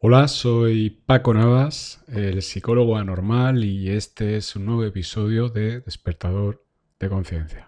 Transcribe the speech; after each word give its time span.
Hola, 0.00 0.28
soy 0.28 0.90
Paco 0.90 1.34
Navas, 1.34 2.04
el 2.06 2.40
psicólogo 2.42 2.96
anormal, 2.96 3.64
y 3.64 3.90
este 3.90 4.36
es 4.36 4.54
un 4.54 4.66
nuevo 4.66 4.84
episodio 4.84 5.48
de 5.48 5.80
Despertador 5.80 6.64
de 7.00 7.08
Conciencia. 7.08 7.67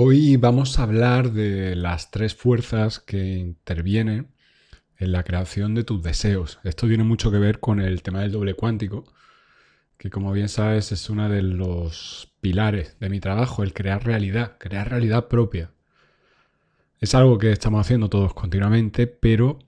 Hoy 0.00 0.36
vamos 0.36 0.78
a 0.78 0.84
hablar 0.84 1.32
de 1.32 1.74
las 1.74 2.12
tres 2.12 2.32
fuerzas 2.32 3.00
que 3.00 3.34
intervienen 3.34 4.28
en 4.96 5.10
la 5.10 5.24
creación 5.24 5.74
de 5.74 5.82
tus 5.82 6.04
deseos. 6.04 6.60
Esto 6.62 6.86
tiene 6.86 7.02
mucho 7.02 7.32
que 7.32 7.38
ver 7.38 7.58
con 7.58 7.80
el 7.80 8.00
tema 8.04 8.20
del 8.20 8.30
doble 8.30 8.54
cuántico, 8.54 9.12
que 9.96 10.08
como 10.08 10.30
bien 10.30 10.48
sabes 10.48 10.92
es 10.92 11.10
uno 11.10 11.28
de 11.28 11.42
los 11.42 12.32
pilares 12.40 12.96
de 13.00 13.08
mi 13.10 13.18
trabajo, 13.18 13.64
el 13.64 13.72
crear 13.72 14.04
realidad, 14.04 14.56
crear 14.60 14.88
realidad 14.88 15.26
propia. 15.26 15.72
Es 17.00 17.16
algo 17.16 17.36
que 17.36 17.50
estamos 17.50 17.80
haciendo 17.80 18.08
todos 18.08 18.34
continuamente, 18.34 19.08
pero 19.08 19.58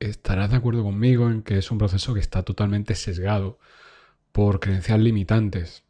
estarás 0.00 0.50
de 0.50 0.56
acuerdo 0.56 0.82
conmigo 0.82 1.30
en 1.30 1.42
que 1.44 1.58
es 1.58 1.70
un 1.70 1.78
proceso 1.78 2.14
que 2.14 2.20
está 2.20 2.42
totalmente 2.42 2.96
sesgado 2.96 3.60
por 4.32 4.58
creencias 4.58 4.98
limitantes. 4.98 5.84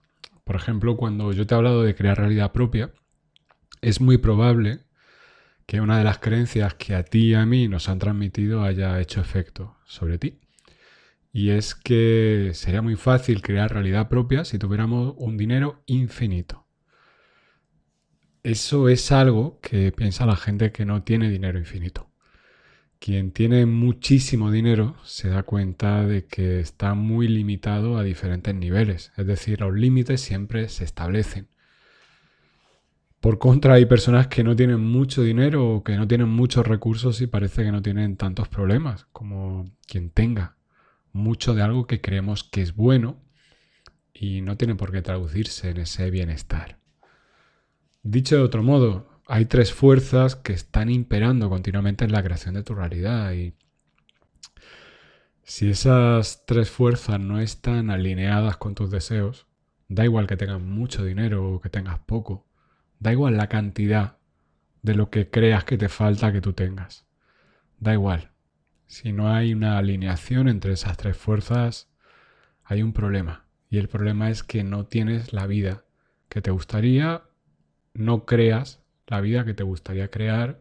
Por 0.44 0.56
ejemplo, 0.56 0.98
cuando 0.98 1.32
yo 1.32 1.46
te 1.46 1.54
he 1.54 1.56
hablado 1.56 1.82
de 1.82 1.94
crear 1.94 2.18
realidad 2.18 2.52
propia, 2.52 2.92
es 3.82 4.00
muy 4.00 4.16
probable 4.16 4.80
que 5.66 5.80
una 5.80 5.98
de 5.98 6.04
las 6.04 6.18
creencias 6.18 6.74
que 6.74 6.94
a 6.94 7.02
ti 7.02 7.30
y 7.30 7.34
a 7.34 7.44
mí 7.44 7.68
nos 7.68 7.88
han 7.88 7.98
transmitido 7.98 8.62
haya 8.62 9.00
hecho 9.00 9.20
efecto 9.20 9.76
sobre 9.84 10.18
ti. 10.18 10.40
Y 11.32 11.50
es 11.50 11.74
que 11.74 12.52
sería 12.54 12.82
muy 12.82 12.96
fácil 12.96 13.42
crear 13.42 13.72
realidad 13.72 14.08
propia 14.08 14.44
si 14.44 14.58
tuviéramos 14.58 15.14
un 15.16 15.36
dinero 15.36 15.82
infinito. 15.86 16.66
Eso 18.42 18.88
es 18.88 19.12
algo 19.12 19.60
que 19.60 19.92
piensa 19.92 20.26
la 20.26 20.36
gente 20.36 20.72
que 20.72 20.84
no 20.84 21.02
tiene 21.02 21.30
dinero 21.30 21.58
infinito. 21.58 22.10
Quien 22.98 23.32
tiene 23.32 23.66
muchísimo 23.66 24.52
dinero 24.52 24.96
se 25.04 25.28
da 25.28 25.42
cuenta 25.42 26.06
de 26.06 26.26
que 26.26 26.60
está 26.60 26.94
muy 26.94 27.28
limitado 27.28 27.98
a 27.98 28.04
diferentes 28.04 28.54
niveles, 28.54 29.12
es 29.16 29.26
decir, 29.26 29.60
los 29.60 29.74
límites 29.74 30.20
siempre 30.20 30.68
se 30.68 30.84
establecen. 30.84 31.51
Por 33.22 33.38
contra, 33.38 33.74
hay 33.74 33.86
personas 33.86 34.26
que 34.26 34.42
no 34.42 34.56
tienen 34.56 34.80
mucho 34.80 35.22
dinero 35.22 35.76
o 35.76 35.84
que 35.84 35.96
no 35.96 36.08
tienen 36.08 36.28
muchos 36.28 36.66
recursos 36.66 37.20
y 37.20 37.28
parece 37.28 37.62
que 37.62 37.70
no 37.70 37.80
tienen 37.80 38.16
tantos 38.16 38.48
problemas 38.48 39.06
como 39.12 39.70
quien 39.86 40.10
tenga 40.10 40.56
mucho 41.12 41.54
de 41.54 41.62
algo 41.62 41.86
que 41.86 42.00
creemos 42.00 42.42
que 42.42 42.62
es 42.62 42.74
bueno 42.74 43.22
y 44.12 44.40
no 44.40 44.56
tiene 44.56 44.74
por 44.74 44.90
qué 44.90 45.02
traducirse 45.02 45.70
en 45.70 45.76
ese 45.76 46.10
bienestar. 46.10 46.78
Dicho 48.02 48.34
de 48.34 48.42
otro 48.42 48.64
modo, 48.64 49.20
hay 49.28 49.44
tres 49.44 49.72
fuerzas 49.72 50.34
que 50.34 50.52
están 50.52 50.90
imperando 50.90 51.48
continuamente 51.48 52.04
en 52.04 52.10
la 52.10 52.24
creación 52.24 52.54
de 52.54 52.64
tu 52.64 52.74
realidad 52.74 53.34
y 53.34 53.54
si 55.44 55.70
esas 55.70 56.44
tres 56.44 56.70
fuerzas 56.70 57.20
no 57.20 57.38
están 57.38 57.90
alineadas 57.90 58.56
con 58.56 58.74
tus 58.74 58.90
deseos, 58.90 59.46
da 59.86 60.04
igual 60.04 60.26
que 60.26 60.36
tengas 60.36 60.60
mucho 60.60 61.04
dinero 61.04 61.48
o 61.48 61.60
que 61.60 61.68
tengas 61.68 62.00
poco, 62.00 62.48
Da 63.02 63.10
igual 63.10 63.36
la 63.36 63.48
cantidad 63.48 64.18
de 64.82 64.94
lo 64.94 65.10
que 65.10 65.28
creas 65.28 65.64
que 65.64 65.76
te 65.76 65.88
falta 65.88 66.32
que 66.32 66.40
tú 66.40 66.52
tengas. 66.52 67.04
Da 67.80 67.94
igual. 67.94 68.30
Si 68.86 69.12
no 69.12 69.34
hay 69.34 69.54
una 69.54 69.76
alineación 69.76 70.46
entre 70.46 70.74
esas 70.74 70.96
tres 70.98 71.16
fuerzas, 71.16 71.88
hay 72.62 72.80
un 72.80 72.92
problema. 72.92 73.44
Y 73.68 73.78
el 73.78 73.88
problema 73.88 74.30
es 74.30 74.44
que 74.44 74.62
no 74.62 74.86
tienes 74.86 75.32
la 75.32 75.48
vida 75.48 75.82
que 76.28 76.42
te 76.42 76.52
gustaría, 76.52 77.24
no 77.92 78.24
creas 78.24 78.84
la 79.08 79.20
vida 79.20 79.44
que 79.44 79.54
te 79.54 79.64
gustaría 79.64 80.08
crear, 80.08 80.60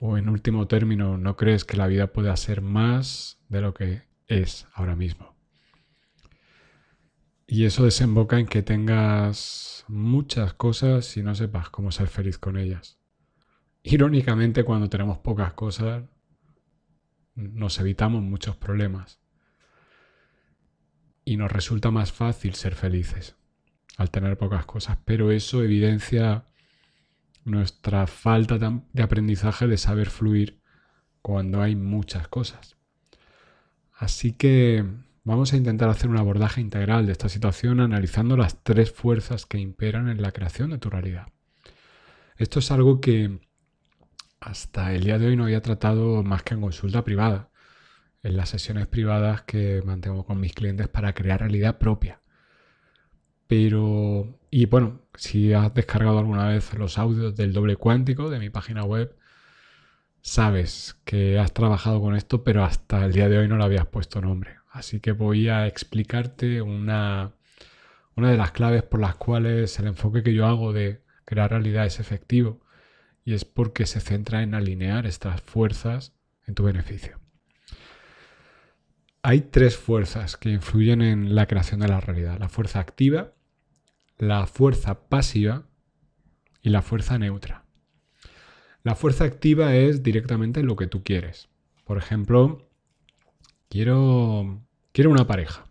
o 0.00 0.18
en 0.18 0.28
último 0.28 0.66
término, 0.66 1.16
no 1.16 1.36
crees 1.36 1.64
que 1.64 1.76
la 1.76 1.86
vida 1.86 2.08
pueda 2.08 2.36
ser 2.36 2.60
más 2.60 3.38
de 3.48 3.60
lo 3.60 3.72
que 3.72 4.02
es 4.26 4.66
ahora 4.74 4.96
mismo. 4.96 5.33
Y 7.46 7.64
eso 7.64 7.84
desemboca 7.84 8.38
en 8.38 8.46
que 8.46 8.62
tengas 8.62 9.84
muchas 9.88 10.54
cosas 10.54 11.16
y 11.16 11.22
no 11.22 11.34
sepas 11.34 11.68
cómo 11.70 11.92
ser 11.92 12.08
feliz 12.08 12.38
con 12.38 12.56
ellas. 12.56 12.98
Irónicamente, 13.82 14.64
cuando 14.64 14.88
tenemos 14.88 15.18
pocas 15.18 15.52
cosas, 15.52 16.04
nos 17.34 17.78
evitamos 17.80 18.22
muchos 18.22 18.56
problemas. 18.56 19.20
Y 21.26 21.36
nos 21.36 21.52
resulta 21.52 21.90
más 21.90 22.12
fácil 22.12 22.54
ser 22.54 22.74
felices 22.74 23.36
al 23.96 24.10
tener 24.10 24.36
pocas 24.38 24.64
cosas. 24.64 24.98
Pero 25.04 25.30
eso 25.30 25.62
evidencia 25.62 26.46
nuestra 27.44 28.06
falta 28.06 28.58
de 28.58 29.02
aprendizaje 29.02 29.66
de 29.66 29.76
saber 29.76 30.08
fluir 30.08 30.62
cuando 31.20 31.60
hay 31.60 31.76
muchas 31.76 32.28
cosas. 32.28 32.76
Así 33.92 34.32
que 34.32 34.84
Vamos 35.26 35.54
a 35.54 35.56
intentar 35.56 35.88
hacer 35.88 36.10
un 36.10 36.18
abordaje 36.18 36.60
integral 36.60 37.06
de 37.06 37.12
esta 37.12 37.30
situación 37.30 37.80
analizando 37.80 38.36
las 38.36 38.62
tres 38.62 38.92
fuerzas 38.92 39.46
que 39.46 39.56
imperan 39.58 40.10
en 40.10 40.20
la 40.20 40.32
creación 40.32 40.68
de 40.68 40.76
tu 40.76 40.90
realidad. 40.90 41.28
Esto 42.36 42.58
es 42.58 42.70
algo 42.70 43.00
que 43.00 43.40
hasta 44.38 44.92
el 44.92 45.04
día 45.04 45.18
de 45.18 45.28
hoy 45.28 45.36
no 45.36 45.44
había 45.44 45.62
tratado 45.62 46.22
más 46.22 46.42
que 46.42 46.52
en 46.52 46.60
consulta 46.60 47.04
privada, 47.04 47.50
en 48.22 48.36
las 48.36 48.50
sesiones 48.50 48.86
privadas 48.86 49.42
que 49.42 49.80
mantengo 49.86 50.26
con 50.26 50.40
mis 50.40 50.52
clientes 50.52 50.88
para 50.88 51.14
crear 51.14 51.40
realidad 51.40 51.78
propia. 51.78 52.20
Pero, 53.46 54.38
y 54.50 54.66
bueno, 54.66 55.00
si 55.14 55.54
has 55.54 55.72
descargado 55.72 56.18
alguna 56.18 56.48
vez 56.48 56.74
los 56.74 56.98
audios 56.98 57.34
del 57.34 57.54
doble 57.54 57.76
cuántico 57.76 58.28
de 58.28 58.40
mi 58.40 58.50
página 58.50 58.84
web, 58.84 59.16
sabes 60.20 61.00
que 61.04 61.38
has 61.38 61.54
trabajado 61.54 62.02
con 62.02 62.14
esto, 62.14 62.44
pero 62.44 62.62
hasta 62.62 63.06
el 63.06 63.12
día 63.12 63.30
de 63.30 63.38
hoy 63.38 63.48
no 63.48 63.56
le 63.56 63.64
habías 63.64 63.86
puesto 63.86 64.20
nombre. 64.20 64.63
Así 64.74 64.98
que 64.98 65.12
voy 65.12 65.48
a 65.48 65.68
explicarte 65.68 66.60
una, 66.60 67.30
una 68.16 68.32
de 68.32 68.36
las 68.36 68.50
claves 68.50 68.82
por 68.82 68.98
las 68.98 69.14
cuales 69.14 69.78
el 69.78 69.86
enfoque 69.86 70.24
que 70.24 70.34
yo 70.34 70.46
hago 70.46 70.72
de 70.72 71.00
crear 71.24 71.50
realidad 71.50 71.86
es 71.86 72.00
efectivo 72.00 72.60
y 73.24 73.34
es 73.34 73.44
porque 73.44 73.86
se 73.86 74.00
centra 74.00 74.42
en 74.42 74.52
alinear 74.52 75.06
estas 75.06 75.40
fuerzas 75.42 76.12
en 76.48 76.56
tu 76.56 76.64
beneficio. 76.64 77.20
Hay 79.22 79.42
tres 79.42 79.76
fuerzas 79.76 80.36
que 80.36 80.50
influyen 80.50 81.02
en 81.02 81.36
la 81.36 81.46
creación 81.46 81.78
de 81.78 81.86
la 81.86 82.00
realidad. 82.00 82.40
La 82.40 82.48
fuerza 82.48 82.80
activa, 82.80 83.32
la 84.18 84.48
fuerza 84.48 85.08
pasiva 85.08 85.68
y 86.62 86.70
la 86.70 86.82
fuerza 86.82 87.16
neutra. 87.16 87.64
La 88.82 88.96
fuerza 88.96 89.22
activa 89.22 89.76
es 89.76 90.02
directamente 90.02 90.64
lo 90.64 90.74
que 90.74 90.88
tú 90.88 91.04
quieres. 91.04 91.48
Por 91.84 91.96
ejemplo, 91.96 92.68
quiero 93.68 94.63
Quiero 94.94 95.10
una 95.10 95.26
pareja. 95.26 95.66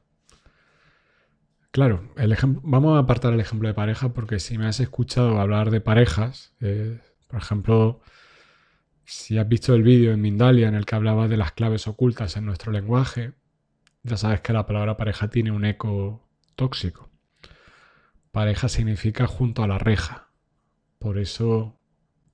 Claro, 1.72 2.12
el 2.18 2.36
vamos 2.62 2.98
a 2.98 3.00
apartar 3.00 3.32
el 3.32 3.40
ejemplo 3.40 3.70
de 3.70 3.74
pareja 3.74 4.10
porque 4.10 4.38
si 4.38 4.58
me 4.58 4.66
has 4.66 4.82
escuchado 4.82 5.40
hablar 5.40 5.72
de 5.72 5.80
parejas, 5.80 6.54
eh, 6.60 7.00
por 7.30 7.40
ejemplo, 7.40 8.02
si 9.06 9.38
has 9.38 9.48
visto 9.48 9.76
el 9.76 9.82
vídeo 9.82 10.12
en 10.12 10.20
Mindalia 10.20 10.68
en 10.68 10.76
el 10.76 10.86
que 10.86 10.96
hablaba 10.96 11.30
de 11.30 11.38
las 11.38 11.54
claves 11.54 11.88
ocultas 11.88 12.36
en 12.36 12.46
nuestro 12.46 12.74
lenguaje, 12.74 13.32
ya 14.04 14.18
sabes 14.18 14.42
que 14.42 14.52
la 14.52 14.66
palabra 14.66 14.98
pareja 14.98 15.30
tiene 15.30 15.52
un 15.52 15.64
eco 15.64 16.28
tóxico. 16.58 17.10
Pareja 18.34 18.68
significa 18.68 19.26
junto 19.26 19.64
a 19.64 19.70
la 19.70 19.78
reja. 19.78 20.28
Por 21.00 21.18
eso, 21.18 21.80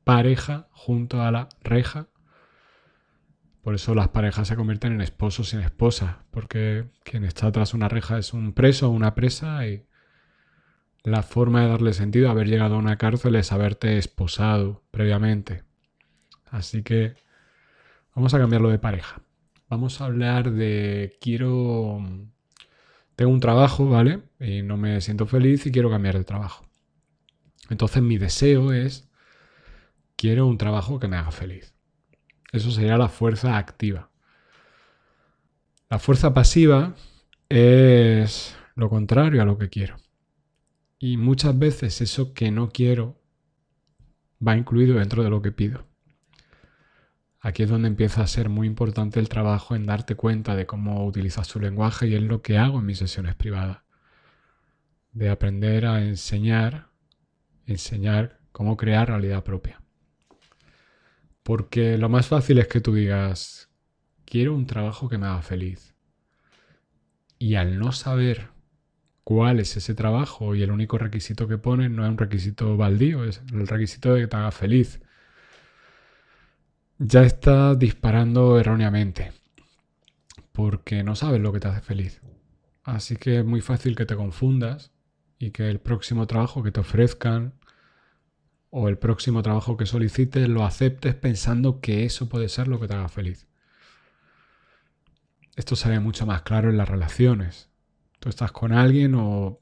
pareja 0.04 0.70
junto 0.72 1.22
a 1.22 1.30
la 1.30 1.50
reja 1.62 2.09
por 3.62 3.76
eso 3.76 3.94
las 3.94 4.10
parejas 4.10 4.48
se 4.48 4.56
convierten 4.56 4.94
en 4.94 5.02
esposos 5.02 5.50
sin 5.50 5.60
esposa, 5.60 6.24
porque 6.32 6.86
quien 7.04 7.26
está 7.26 7.52
tras 7.52 7.74
una 7.74 7.90
reja 7.90 8.18
es 8.18 8.34
un 8.34 8.54
preso 8.54 8.88
o 8.88 8.92
una 8.92 9.16
presa 9.16 9.68
y 9.68 9.86
la 11.04 11.24
forma 11.24 11.62
de 11.62 11.70
darle 11.70 11.94
sentido 11.94 12.28
a 12.28 12.32
haber 12.32 12.48
llegado 12.48 12.76
a 12.76 12.80
una 12.80 12.98
cárcel 12.98 13.36
es 13.36 13.52
haberte 13.52 13.98
esposado 13.98 14.84
previamente. 14.92 15.64
Así 16.46 16.84
que 16.84 17.16
vamos 18.16 18.34
a 18.34 18.40
cambiarlo 18.40 18.70
de 18.70 18.80
pareja. 18.80 19.22
Vamos 19.70 20.02
a 20.02 20.06
hablar 20.06 20.52
de 20.52 21.18
quiero... 21.22 22.00
Tengo 23.16 23.32
un 23.32 23.40
trabajo, 23.42 23.90
¿vale? 23.90 24.22
Y 24.40 24.62
no 24.62 24.78
me 24.78 25.02
siento 25.02 25.26
feliz 25.26 25.66
y 25.66 25.72
quiero 25.72 25.90
cambiar 25.90 26.18
de 26.18 26.24
trabajo. 26.24 26.66
Entonces 27.70 28.02
mi 28.02 28.18
deseo 28.18 28.72
es, 28.72 29.10
quiero 30.16 30.48
un 30.48 30.58
trabajo 30.58 31.00
que 31.00 31.08
me 31.08 31.18
haga 31.18 31.32
feliz. 31.32 31.79
Eso 32.52 32.72
sería 32.72 32.98
la 32.98 33.10
fuerza 33.10 33.58
activa. 33.58 34.10
La 35.90 36.00
fuerza 36.00 36.34
pasiva 36.34 36.96
es 37.50 38.56
lo 38.76 38.90
contrario 38.90 39.42
a 39.42 39.46
lo 39.46 39.58
que 39.58 39.70
quiero. 39.70 39.98
Y 41.00 41.18
muchas 41.18 41.58
veces 41.58 42.02
eso 42.02 42.34
que 42.34 42.52
no 42.52 42.70
quiero 42.70 43.20
va 44.46 44.58
incluido 44.58 45.00
dentro 45.00 45.24
de 45.24 45.30
lo 45.30 45.42
que 45.42 45.52
pido. 45.52 45.86
Aquí 47.42 47.64
es 47.64 47.70
donde 47.70 47.88
empieza 47.88 48.22
a 48.22 48.28
ser 48.28 48.50
muy 48.50 48.68
importante 48.68 49.20
el 49.20 49.30
trabajo 49.30 49.76
en 49.76 49.86
darte 49.86 50.16
cuenta 50.16 50.56
de 50.56 50.66
cómo 50.66 51.06
utilizas 51.06 51.48
tu 51.48 51.60
lenguaje 51.60 52.08
y 52.08 52.16
es 52.16 52.22
lo 52.22 52.42
que 52.42 52.58
hago 52.58 52.80
en 52.80 52.86
mis 52.86 52.98
sesiones 52.98 53.36
privadas. 53.36 53.80
De 55.14 55.30
aprender 55.30 55.86
a 55.86 56.04
enseñar, 56.04 56.90
enseñar 57.66 58.40
cómo 58.52 58.76
crear 58.76 59.08
realidad 59.08 59.44
propia. 59.44 59.79
Porque 61.50 61.98
lo 61.98 62.10
más 62.10 62.28
fácil 62.28 62.60
es 62.60 62.68
que 62.68 62.80
tú 62.80 62.94
digas, 62.94 63.72
quiero 64.24 64.54
un 64.54 64.68
trabajo 64.68 65.10
que 65.10 65.18
me 65.18 65.26
haga 65.26 65.42
feliz. 65.42 65.96
Y 67.40 67.56
al 67.56 67.80
no 67.80 67.92
saber 67.92 68.50
cuál 69.24 69.60
es 69.60 69.76
ese 69.76 69.96
trabajo 69.96 70.54
y 70.54 70.62
el 70.62 70.70
único 70.70 71.00
requisito 71.00 71.48
que 71.48 71.58
pones 71.58 71.90
no 71.90 72.06
es 72.06 72.12
un 72.12 72.20
requisito 72.20 72.78
baldío, 72.78 73.24
es 73.24 73.42
el 73.52 73.68
requisito 73.68 74.14
de 74.14 74.22
que 74.22 74.28
te 74.28 74.38
haga 74.38 74.52
feliz 74.52 75.02
ya 77.00 77.24
está 77.24 77.74
disparando 77.74 78.60
erróneamente, 78.60 79.32
porque 80.52 81.04
no 81.04 81.16
sabes 81.16 81.42
lo 81.42 81.52
que 81.52 81.62
te 81.62 81.70
hace 81.70 81.82
feliz. 81.82 82.22
Así 82.84 83.16
que 83.16 83.40
es 83.40 83.46
muy 83.46 83.62
fácil 83.62 83.96
que 83.96 84.06
te 84.06 84.16
confundas 84.16 84.92
y 85.40 85.50
que 85.50 85.68
el 85.68 85.80
próximo 85.80 86.28
trabajo 86.28 86.62
que 86.62 86.72
te 86.72 86.82
ofrezcan 86.82 87.56
o 88.70 88.88
el 88.88 88.98
próximo 88.98 89.42
trabajo 89.42 89.78
que 89.78 89.86
solicites 89.86 90.48
lo 90.48 90.64
aceptes 90.64 91.16
pensando 91.16 91.82
que 91.82 92.06
eso 92.06 92.30
puede 92.30 92.50
ser 92.50 92.68
lo 92.68 92.80
que 92.80 92.88
te 92.88 92.94
haga 92.94 93.10
feliz. 93.10 93.48
Esto 95.56 95.76
sale 95.76 96.00
mucho 96.00 96.26
más 96.26 96.44
claro 96.44 96.70
en 96.70 96.78
las 96.78 96.88
relaciones. 96.88 97.70
Tú 98.20 98.30
estás 98.30 98.52
con 98.52 98.72
alguien 98.72 99.16
o 99.16 99.60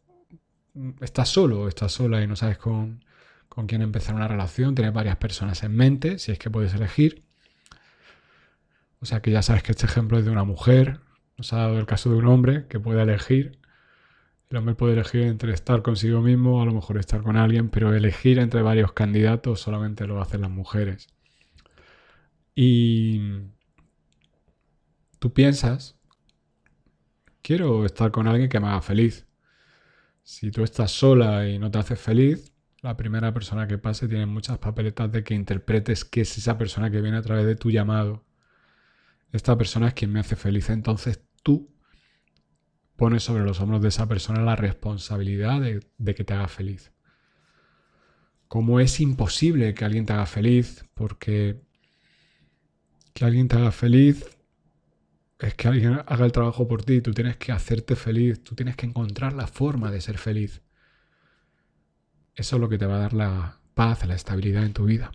estás 1.01 1.29
solo 1.29 1.61
o 1.61 1.67
estás 1.67 1.91
sola 1.91 2.21
y 2.21 2.27
no 2.27 2.35
sabes 2.35 2.57
con, 2.57 3.03
con 3.47 3.65
quién 3.65 3.81
empezar 3.81 4.13
una 4.13 4.27
relación, 4.27 4.75
tienes 4.75 4.93
varias 4.93 5.17
personas 5.17 5.63
en 5.63 5.75
mente, 5.75 6.19
si 6.19 6.31
es 6.31 6.39
que 6.39 6.51
puedes 6.51 6.73
elegir. 6.73 7.23
O 8.99 9.05
sea 9.05 9.21
que 9.21 9.31
ya 9.31 9.41
sabes 9.41 9.63
que 9.63 9.71
este 9.71 9.85
ejemplo 9.85 10.19
es 10.19 10.25
de 10.25 10.31
una 10.31 10.43
mujer, 10.43 10.99
nos 11.37 11.53
ha 11.53 11.57
dado 11.57 11.79
el 11.79 11.85
caso 11.85 12.09
de 12.09 12.17
un 12.17 12.25
hombre 12.25 12.67
que 12.67 12.79
puede 12.79 13.01
elegir. 13.01 13.56
El 14.49 14.57
hombre 14.57 14.75
puede 14.75 14.93
elegir 14.93 15.23
entre 15.23 15.53
estar 15.53 15.81
consigo 15.81 16.21
mismo 16.21 16.61
a 16.61 16.65
lo 16.65 16.73
mejor 16.73 16.97
estar 16.97 17.21
con 17.21 17.35
alguien, 17.37 17.69
pero 17.69 17.93
elegir 17.93 18.39
entre 18.39 18.61
varios 18.61 18.93
candidatos 18.93 19.59
solamente 19.61 20.07
lo 20.07 20.21
hacen 20.21 20.41
las 20.41 20.49
mujeres. 20.49 21.07
Y 22.55 23.21
tú 25.19 25.33
piensas, 25.33 25.97
quiero 27.41 27.85
estar 27.85 28.11
con 28.11 28.27
alguien 28.27 28.49
que 28.49 28.59
me 28.59 28.67
haga 28.67 28.81
feliz. 28.81 29.27
Si 30.23 30.51
tú 30.51 30.63
estás 30.63 30.91
sola 30.91 31.47
y 31.47 31.59
no 31.59 31.71
te 31.71 31.79
haces 31.79 31.99
feliz, 31.99 32.53
la 32.81 32.97
primera 32.97 33.33
persona 33.33 33.67
que 33.67 33.77
pase 33.77 34.07
tiene 34.07 34.25
muchas 34.25 34.57
papeletas 34.59 35.11
de 35.11 35.23
que 35.23 35.33
interpretes 35.33 36.05
que 36.05 36.21
es 36.21 36.37
esa 36.37 36.57
persona 36.57 36.91
que 36.91 37.01
viene 37.01 37.17
a 37.17 37.21
través 37.21 37.45
de 37.45 37.55
tu 37.55 37.69
llamado 37.71 38.25
esta 39.31 39.57
persona 39.57 39.89
es 39.89 39.93
quien 39.93 40.11
me 40.11 40.19
hace 40.19 40.35
feliz. 40.35 40.69
Entonces 40.69 41.21
tú 41.43 41.69
pones 42.97 43.23
sobre 43.23 43.43
los 43.43 43.61
hombros 43.61 43.81
de 43.81 43.89
esa 43.89 44.07
persona 44.07 44.41
la 44.41 44.55
responsabilidad 44.55 45.61
de, 45.61 46.15
que 46.15 46.23
te 46.23 46.33
haga 46.33 46.47
feliz. 46.47 46.91
Como 48.47 48.79
es 48.79 48.99
imposible 48.99 49.73
que 49.73 49.85
alguien 49.85 50.05
te 50.05 50.13
haga 50.13 50.25
feliz, 50.25 50.85
porque 50.93 51.61
que 53.13 53.25
alguien 53.25 53.47
te 53.47 53.55
haga 53.55 53.71
feliz 53.71 54.25
es 55.39 55.53
que 55.53 55.67
alguien 55.67 56.01
haga 56.05 56.25
el 56.25 56.31
trabajo 56.31 56.67
por 56.67 56.83
ti, 56.83 57.01
tú 57.01 57.13
tienes 57.13 57.37
que 57.37 57.51
hacerte 57.51 57.95
feliz, 57.95 58.43
tú 58.43 58.55
tienes 58.55 58.75
que 58.75 58.87
encontrar 58.87 59.33
la 59.33 59.47
forma 59.47 59.91
de 59.91 60.01
ser 60.01 60.17
feliz. 60.17 60.61
Eso 62.33 62.55
es 62.55 62.59
lo 62.59 62.69
que 62.69 62.77
te 62.77 62.87
va 62.87 62.95
a 62.95 62.99
dar 62.99 63.13
la 63.13 63.59
paz, 63.75 64.05
la 64.07 64.15
estabilidad 64.15 64.63
en 64.63 64.73
tu 64.73 64.85
vida. 64.85 65.11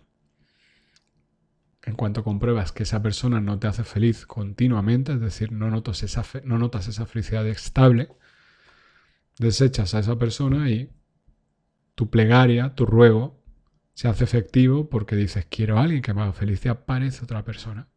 En 1.85 1.95
cuanto 1.95 2.23
compruebas 2.23 2.71
que 2.71 2.83
esa 2.83 3.01
persona 3.01 3.41
no 3.41 3.59
te 3.59 3.67
hace 3.67 3.83
feliz 3.83 4.25
continuamente, 4.25 5.13
es 5.13 5.19
decir, 5.19 5.51
no 5.51 5.69
notas 5.69 6.01
esa, 6.03 6.23
no 6.45 6.57
notas 6.57 6.87
esa 6.87 7.05
felicidad 7.05 7.45
estable, 7.45 8.09
desechas 9.37 9.93
a 9.93 9.99
esa 9.99 10.17
persona 10.17 10.69
y 10.69 10.89
tu 11.95 12.09
plegaria, 12.09 12.73
tu 12.75 12.85
ruego, 12.85 13.43
se 13.93 14.07
hace 14.07 14.23
efectivo 14.23 14.89
porque 14.89 15.15
dices, 15.15 15.45
quiero 15.49 15.77
a 15.77 15.83
alguien 15.83 16.01
que 16.01 16.13
me 16.13 16.21
haga 16.21 16.33
feliz 16.33 16.65
y 16.65 16.69
aparece 16.69 17.23
otra 17.23 17.43
persona. 17.43 17.89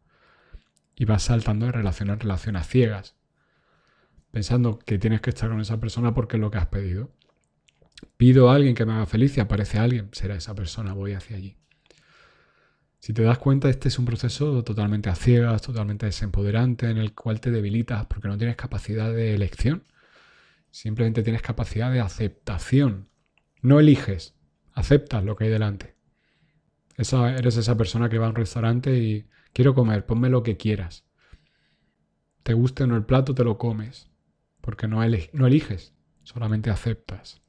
Y 0.95 1.05
vas 1.05 1.23
saltando 1.23 1.65
de 1.65 1.71
relación 1.71 2.09
en 2.09 2.19
relación 2.19 2.55
a 2.55 2.63
ciegas, 2.63 3.15
pensando 4.31 4.79
que 4.79 4.97
tienes 4.97 5.21
que 5.21 5.29
estar 5.29 5.49
con 5.49 5.61
esa 5.61 5.79
persona 5.79 6.13
porque 6.13 6.37
es 6.37 6.41
lo 6.41 6.51
que 6.51 6.57
has 6.57 6.67
pedido. 6.67 7.11
Pido 8.17 8.49
a 8.49 8.55
alguien 8.55 8.75
que 8.75 8.85
me 8.85 8.93
haga 8.93 9.05
feliz 9.05 9.37
y 9.37 9.39
aparece 9.39 9.79
alguien, 9.79 10.09
será 10.11 10.35
esa 10.35 10.53
persona, 10.55 10.93
voy 10.93 11.13
hacia 11.13 11.37
allí. 11.37 11.57
Si 12.99 13.13
te 13.13 13.21
das 13.21 13.37
cuenta, 13.37 13.69
este 13.69 13.87
es 13.87 13.99
un 13.99 14.05
proceso 14.05 14.63
totalmente 14.63 15.09
a 15.09 15.15
ciegas, 15.15 15.61
totalmente 15.61 16.07
desempoderante, 16.07 16.89
en 16.89 16.97
el 16.97 17.13
cual 17.13 17.39
te 17.39 17.51
debilitas 17.51 18.05
porque 18.07 18.27
no 18.27 18.37
tienes 18.37 18.55
capacidad 18.55 19.13
de 19.13 19.33
elección. 19.33 19.83
Simplemente 20.71 21.23
tienes 21.23 21.41
capacidad 21.41 21.91
de 21.91 22.01
aceptación. 22.01 23.07
No 23.61 23.79
eliges, 23.79 24.35
aceptas 24.73 25.23
lo 25.23 25.35
que 25.35 25.45
hay 25.45 25.49
delante. 25.49 25.95
Eres 26.97 27.57
esa 27.57 27.77
persona 27.77 28.09
que 28.09 28.17
va 28.17 28.25
a 28.25 28.29
un 28.29 28.35
restaurante 28.35 28.97
y 28.97 29.27
quiero 29.53 29.75
comer, 29.75 30.05
ponme 30.05 30.29
lo 30.29 30.43
que 30.43 30.57
quieras. 30.57 31.05
Te 32.43 32.53
guste 32.53 32.83
o 32.83 32.87
no 32.87 32.95
el 32.95 33.05
plato, 33.05 33.35
te 33.35 33.43
lo 33.43 33.57
comes. 33.57 34.09
Porque 34.59 34.87
no 34.87 35.03
eliges, 35.03 35.93
solamente 36.23 36.69
aceptas. 36.71 37.41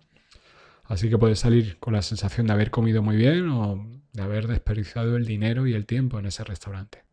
Así 0.88 1.10
que 1.10 1.18
puedes 1.18 1.38
salir 1.38 1.78
con 1.78 1.92
la 1.92 2.00
sensación 2.00 2.46
de 2.46 2.54
haber 2.54 2.70
comido 2.70 3.02
muy 3.02 3.16
bien 3.16 3.50
o 3.50 3.86
de 4.14 4.22
haber 4.22 4.48
desperdiciado 4.48 5.16
el 5.16 5.26
dinero 5.26 5.66
y 5.66 5.74
el 5.74 5.84
tiempo 5.84 6.18
en 6.18 6.26
ese 6.26 6.44
restaurante. 6.44 7.04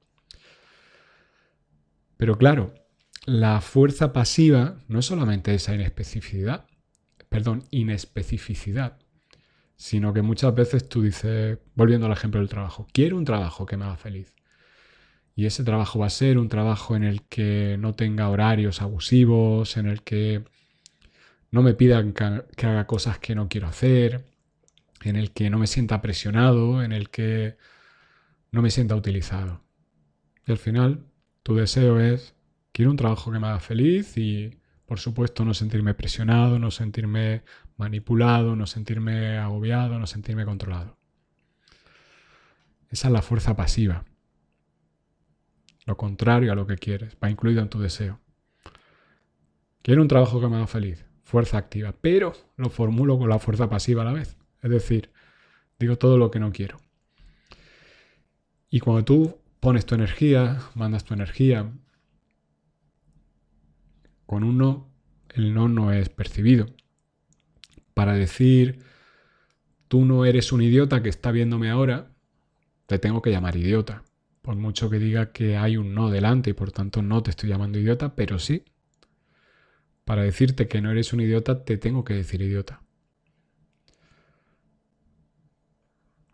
Pero 2.15 2.37
claro, 2.37 2.73
la 3.25 3.59
fuerza 3.59 4.13
pasiva 4.13 4.77
no 4.87 4.99
es 4.99 5.05
solamente 5.05 5.53
esa 5.53 5.75
inespecificidad, 5.75 6.67
perdón, 7.27 7.65
inespecificidad, 7.69 8.97
sino 9.75 10.13
que 10.13 10.21
muchas 10.21 10.55
veces 10.55 10.87
tú 10.87 11.01
dices, 11.01 11.59
volviendo 11.75 12.05
al 12.05 12.13
ejemplo 12.13 12.39
del 12.39 12.47
trabajo, 12.47 12.87
quiero 12.93 13.17
un 13.17 13.25
trabajo 13.25 13.65
que 13.65 13.75
me 13.75 13.83
haga 13.83 13.97
feliz. 13.97 14.33
Y 15.35 15.47
ese 15.47 15.65
trabajo 15.65 15.99
va 15.99 16.05
a 16.05 16.11
ser 16.11 16.37
un 16.37 16.47
trabajo 16.47 16.95
en 16.95 17.03
el 17.03 17.23
que 17.23 17.75
no 17.77 17.93
tenga 17.93 18.29
horarios 18.29 18.81
abusivos, 18.81 19.75
en 19.75 19.87
el 19.87 20.01
que 20.01 20.45
no 21.55 21.63
me 21.63 21.73
pidan 21.73 22.11
que 22.11 22.65
haga 22.65 22.85
cosas 22.85 23.17
que 23.17 23.33
no 23.33 23.47
quiero 23.47 23.67
hacer, 23.67 24.25
en 25.03 25.15
el 25.15 25.31
que 25.31 25.49
no 25.49 25.57
me 25.57 25.67
sienta 25.67 26.01
presionado, 26.01 26.83
en 26.83 26.91
el 26.91 27.09
que 27.09 27.55
no 28.51 28.61
me 28.61 28.69
sienta 28.69 28.93
utilizado. 28.93 29.61
Y 30.45 30.51
al 30.51 30.57
final, 30.57 31.05
tu 31.43 31.55
deseo 31.55 32.01
es, 32.01 32.35
quiero 32.73 32.91
un 32.91 32.97
trabajo 32.97 33.31
que 33.31 33.39
me 33.39 33.47
haga 33.47 33.61
feliz 33.61 34.17
y, 34.17 34.59
por 34.85 34.99
supuesto, 34.99 35.45
no 35.45 35.53
sentirme 35.53 35.93
presionado, 35.93 36.59
no 36.59 36.71
sentirme 36.71 37.43
manipulado, 37.77 38.57
no 38.57 38.67
sentirme 38.67 39.37
agobiado, 39.37 39.97
no 39.97 40.07
sentirme 40.07 40.43
controlado. 40.43 40.97
Esa 42.89 43.07
es 43.07 43.13
la 43.13 43.21
fuerza 43.21 43.55
pasiva. 43.55 44.03
Lo 45.85 45.95
contrario 45.95 46.51
a 46.51 46.55
lo 46.55 46.67
que 46.67 46.75
quieres, 46.75 47.15
va 47.23 47.29
incluido 47.29 47.61
en 47.61 47.69
tu 47.69 47.79
deseo. 47.79 48.19
Quiero 49.81 50.01
un 50.01 50.09
trabajo 50.09 50.41
que 50.41 50.49
me 50.49 50.57
haga 50.57 50.67
feliz 50.67 51.05
fuerza 51.35 51.57
activa, 51.57 51.93
pero 51.99 52.31
lo 52.55 52.69
formulo 52.69 53.17
con 53.19 53.27
la 53.27 53.39
fuerza 53.39 53.69
pasiva 53.69 54.03
a 54.03 54.05
la 54.05 54.13
vez. 54.13 54.37
Es 54.61 54.69
decir, 54.69 55.09
digo 55.77 55.97
todo 55.97 56.17
lo 56.17 56.31
que 56.31 56.39
no 56.39 56.53
quiero. 56.53 56.77
Y 58.69 58.79
cuando 58.79 59.03
tú 59.03 59.37
pones 59.59 59.85
tu 59.85 59.95
energía, 59.95 60.61
mandas 60.75 61.03
tu 61.03 61.13
energía, 61.13 61.69
con 64.25 64.45
un 64.45 64.57
no, 64.57 64.89
el 65.33 65.53
no 65.53 65.67
no 65.67 65.91
es 65.91 66.07
percibido. 66.07 66.67
Para 67.93 68.13
decir, 68.13 68.79
tú 69.89 70.05
no 70.05 70.23
eres 70.23 70.53
un 70.53 70.61
idiota 70.61 71.03
que 71.03 71.09
está 71.09 71.31
viéndome 71.31 71.69
ahora, 71.69 72.13
te 72.85 72.97
tengo 72.97 73.21
que 73.21 73.31
llamar 73.31 73.57
idiota. 73.57 74.05
Por 74.41 74.55
mucho 74.55 74.89
que 74.89 74.99
diga 74.99 75.33
que 75.33 75.57
hay 75.57 75.75
un 75.75 75.93
no 75.93 76.09
delante 76.09 76.51
y 76.51 76.53
por 76.53 76.71
tanto 76.71 77.01
no 77.01 77.21
te 77.23 77.31
estoy 77.31 77.49
llamando 77.49 77.77
idiota, 77.77 78.15
pero 78.15 78.39
sí 78.39 78.63
para 80.05 80.23
decirte 80.23 80.67
que 80.67 80.81
no 80.81 80.91
eres 80.91 81.11
un 81.13 81.19
idiota, 81.19 81.65
te 81.65 81.77
tengo 81.77 82.03
que 82.03 82.13
decir 82.13 82.41
idiota. 82.41 82.81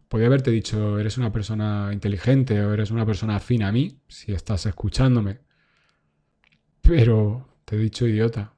Podría 0.10 0.28
haberte 0.28 0.52
dicho, 0.52 1.00
eres 1.00 1.18
una 1.18 1.32
persona 1.32 1.90
inteligente 1.94 2.62
o 2.62 2.74
eres 2.74 2.92
una 2.92 3.06
persona 3.06 3.38
afín 3.38 3.64
a 3.64 3.72
mí, 3.72 3.98
si 4.10 4.34
estás 4.34 4.66
escuchándome. 4.66 5.40
Pero 6.82 7.48
te 7.64 7.78
he 7.78 7.80
dicho 7.80 8.06
idiota, 8.06 8.54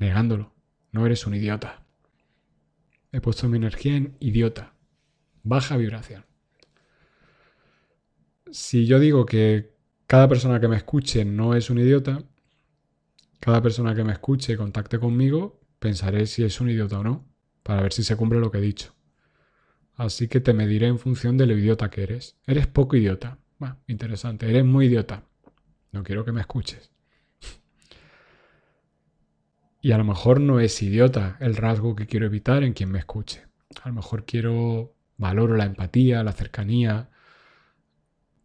negándolo. 0.00 0.52
No 0.90 1.06
eres 1.06 1.24
un 1.24 1.34
idiota. 1.34 1.84
He 3.12 3.20
puesto 3.20 3.48
mi 3.48 3.58
energía 3.58 3.94
en 3.94 4.16
idiota. 4.18 4.74
Baja 5.44 5.76
vibración. 5.76 6.26
Si 8.50 8.86
yo 8.86 8.98
digo 8.98 9.24
que 9.24 9.72
cada 10.08 10.28
persona 10.28 10.58
que 10.58 10.66
me 10.66 10.76
escuche 10.76 11.24
no 11.24 11.54
es 11.54 11.70
un 11.70 11.78
idiota, 11.78 12.24
cada 13.40 13.62
persona 13.62 13.94
que 13.94 14.04
me 14.04 14.12
escuche 14.12 14.52
y 14.52 14.56
contacte 14.56 14.98
conmigo, 14.98 15.60
pensaré 15.78 16.26
si 16.26 16.44
es 16.44 16.60
un 16.60 16.70
idiota 16.70 16.98
o 16.98 17.04
no, 17.04 17.28
para 17.62 17.82
ver 17.82 17.92
si 17.92 18.02
se 18.02 18.16
cumple 18.16 18.40
lo 18.40 18.50
que 18.50 18.58
he 18.58 18.62
dicho. 18.62 18.94
Así 19.94 20.28
que 20.28 20.40
te 20.40 20.52
mediré 20.52 20.86
en 20.86 20.98
función 20.98 21.36
de 21.36 21.46
lo 21.46 21.56
idiota 21.56 21.90
que 21.90 22.04
eres. 22.04 22.36
Eres 22.46 22.66
poco 22.66 22.96
idiota. 22.96 23.38
Bueno, 23.58 23.78
interesante, 23.88 24.48
eres 24.48 24.64
muy 24.64 24.86
idiota. 24.86 25.24
No 25.90 26.04
quiero 26.04 26.24
que 26.24 26.32
me 26.32 26.40
escuches. 26.40 26.90
Y 29.80 29.92
a 29.92 29.98
lo 29.98 30.04
mejor 30.04 30.40
no 30.40 30.58
es 30.58 30.82
idiota 30.82 31.36
el 31.40 31.54
rasgo 31.54 31.94
que 31.94 32.06
quiero 32.06 32.26
evitar 32.26 32.64
en 32.64 32.72
quien 32.72 32.90
me 32.90 32.98
escuche. 32.98 33.46
A 33.82 33.88
lo 33.88 33.94
mejor 33.94 34.24
quiero, 34.24 34.96
valoro 35.16 35.56
la 35.56 35.66
empatía, 35.66 36.24
la 36.24 36.32
cercanía, 36.32 37.10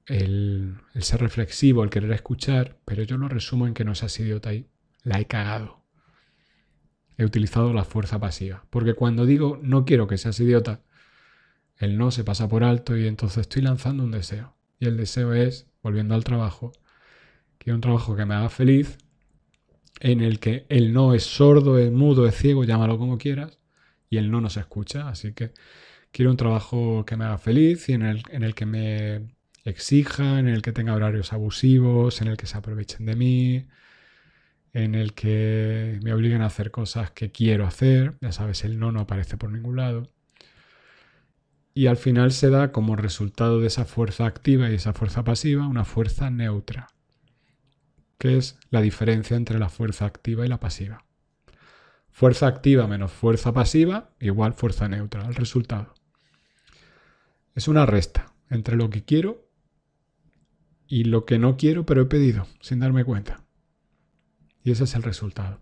el, 0.05 0.75
ser 0.99 1.21
reflexivo, 1.21 1.83
el 1.83 1.89
querer 1.89 2.11
escuchar, 2.11 2.77
pero 2.85 3.03
yo 3.03 3.17
lo 3.17 3.27
resumo 3.27 3.67
en 3.67 3.73
que 3.73 3.85
no 3.85 3.95
seas 3.95 4.19
idiota 4.19 4.53
y 4.53 4.67
la 5.03 5.19
he 5.19 5.25
cagado. 5.25 5.83
He 7.17 7.25
utilizado 7.25 7.73
la 7.73 7.83
fuerza 7.83 8.19
pasiva. 8.19 8.65
Porque 8.69 8.95
cuando 8.95 9.25
digo 9.25 9.59
no 9.61 9.85
quiero 9.85 10.07
que 10.07 10.17
seas 10.17 10.39
idiota, 10.39 10.81
el 11.77 11.97
no 11.97 12.11
se 12.11 12.23
pasa 12.23 12.47
por 12.47 12.63
alto 12.63 12.97
y 12.97 13.07
entonces 13.07 13.41
estoy 13.41 13.61
lanzando 13.61 14.03
un 14.03 14.11
deseo. 14.11 14.55
Y 14.79 14.85
el 14.85 14.97
deseo 14.97 15.33
es, 15.33 15.67
volviendo 15.81 16.15
al 16.15 16.23
trabajo, 16.23 16.71
quiero 17.57 17.75
un 17.75 17.81
trabajo 17.81 18.15
que 18.15 18.25
me 18.25 18.35
haga 18.35 18.49
feliz, 18.49 18.97
en 19.99 20.21
el 20.21 20.39
que 20.39 20.65
el 20.69 20.93
no 20.93 21.13
es 21.13 21.23
sordo, 21.23 21.77
es 21.77 21.91
mudo, 21.91 22.27
es 22.27 22.35
ciego, 22.35 22.63
llámalo 22.63 22.97
como 22.97 23.17
quieras, 23.17 23.59
y 24.09 24.17
el 24.17 24.31
no 24.31 24.41
no 24.41 24.49
se 24.49 24.59
escucha. 24.59 25.09
Así 25.09 25.33
que 25.33 25.51
quiero 26.11 26.31
un 26.31 26.37
trabajo 26.37 27.05
que 27.05 27.17
me 27.17 27.25
haga 27.25 27.37
feliz 27.37 27.89
y 27.89 27.93
en 27.93 28.03
el, 28.03 28.23
en 28.29 28.43
el 28.43 28.55
que 28.55 28.65
me 28.65 29.35
exija, 29.65 30.39
en 30.39 30.47
el 30.47 30.61
que 30.61 30.71
tenga 30.73 30.93
horarios 30.93 31.33
abusivos, 31.33 32.21
en 32.21 32.27
el 32.27 32.37
que 32.37 32.47
se 32.47 32.57
aprovechen 32.57 33.05
de 33.05 33.15
mí, 33.15 33.67
en 34.73 34.95
el 34.95 35.13
que 35.13 35.99
me 36.03 36.13
obliguen 36.13 36.41
a 36.41 36.47
hacer 36.47 36.71
cosas 36.71 37.11
que 37.11 37.31
quiero 37.31 37.65
hacer. 37.65 38.15
Ya 38.21 38.31
sabes, 38.31 38.63
el 38.63 38.79
no 38.79 38.91
no 38.91 39.01
aparece 39.01 39.37
por 39.37 39.51
ningún 39.51 39.77
lado. 39.77 40.09
Y 41.75 41.87
al 41.87 41.97
final 41.97 42.31
se 42.31 42.49
da 42.49 42.71
como 42.71 42.95
resultado 42.95 43.59
de 43.59 43.67
esa 43.67 43.85
fuerza 43.85 44.25
activa 44.25 44.69
y 44.69 44.75
esa 44.75 44.93
fuerza 44.93 45.23
pasiva 45.23 45.67
una 45.67 45.85
fuerza 45.85 46.29
neutra, 46.29 46.87
que 48.19 48.37
es 48.37 48.59
la 48.69 48.81
diferencia 48.81 49.37
entre 49.37 49.57
la 49.57 49.69
fuerza 49.69 50.05
activa 50.05 50.45
y 50.45 50.49
la 50.49 50.59
pasiva. 50.59 51.03
Fuerza 52.11 52.45
activa 52.45 52.85
menos 52.85 53.11
fuerza 53.11 53.53
pasiva 53.53 54.11
igual 54.19 54.53
fuerza 54.53 54.87
neutra, 54.87 55.25
el 55.25 55.33
resultado. 55.33 55.95
Es 57.55 57.67
una 57.67 57.87
resta 57.87 58.33
entre 58.49 58.75
lo 58.75 58.91
que 58.91 59.03
quiero 59.03 59.47
y 60.87 61.05
lo 61.05 61.25
que 61.25 61.39
no 61.39 61.57
quiero 61.57 61.87
pero 61.87 62.03
he 62.03 62.05
pedido 62.05 62.47
sin 62.61 62.79
darme 62.79 63.03
cuenta. 63.03 63.42
Y 64.63 64.71
ese 64.71 64.85
es 64.85 64.95
el 64.95 65.03
resultado. 65.03 65.59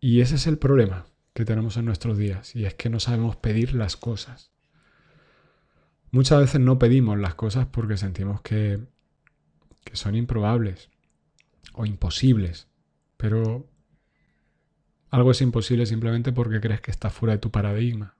Y 0.00 0.20
ese 0.20 0.34
es 0.34 0.46
el 0.46 0.58
problema 0.58 1.06
que 1.32 1.44
tenemos 1.44 1.76
en 1.76 1.86
nuestros 1.86 2.18
días 2.18 2.54
y 2.54 2.66
es 2.66 2.74
que 2.74 2.90
no 2.90 3.00
sabemos 3.00 3.36
pedir 3.36 3.74
las 3.74 3.96
cosas. 3.96 4.52
Muchas 6.10 6.40
veces 6.40 6.60
no 6.60 6.78
pedimos 6.78 7.18
las 7.18 7.34
cosas 7.34 7.66
porque 7.66 7.96
sentimos 7.96 8.42
que, 8.42 8.80
que 9.84 9.96
son 9.96 10.14
improbables 10.14 10.90
o 11.72 11.86
imposibles, 11.86 12.68
pero 13.16 13.66
algo 15.08 15.30
es 15.30 15.40
imposible 15.40 15.86
simplemente 15.86 16.32
porque 16.32 16.60
crees 16.60 16.80
que 16.80 16.90
está 16.90 17.08
fuera 17.08 17.34
de 17.34 17.38
tu 17.38 17.50
paradigma 17.50 18.16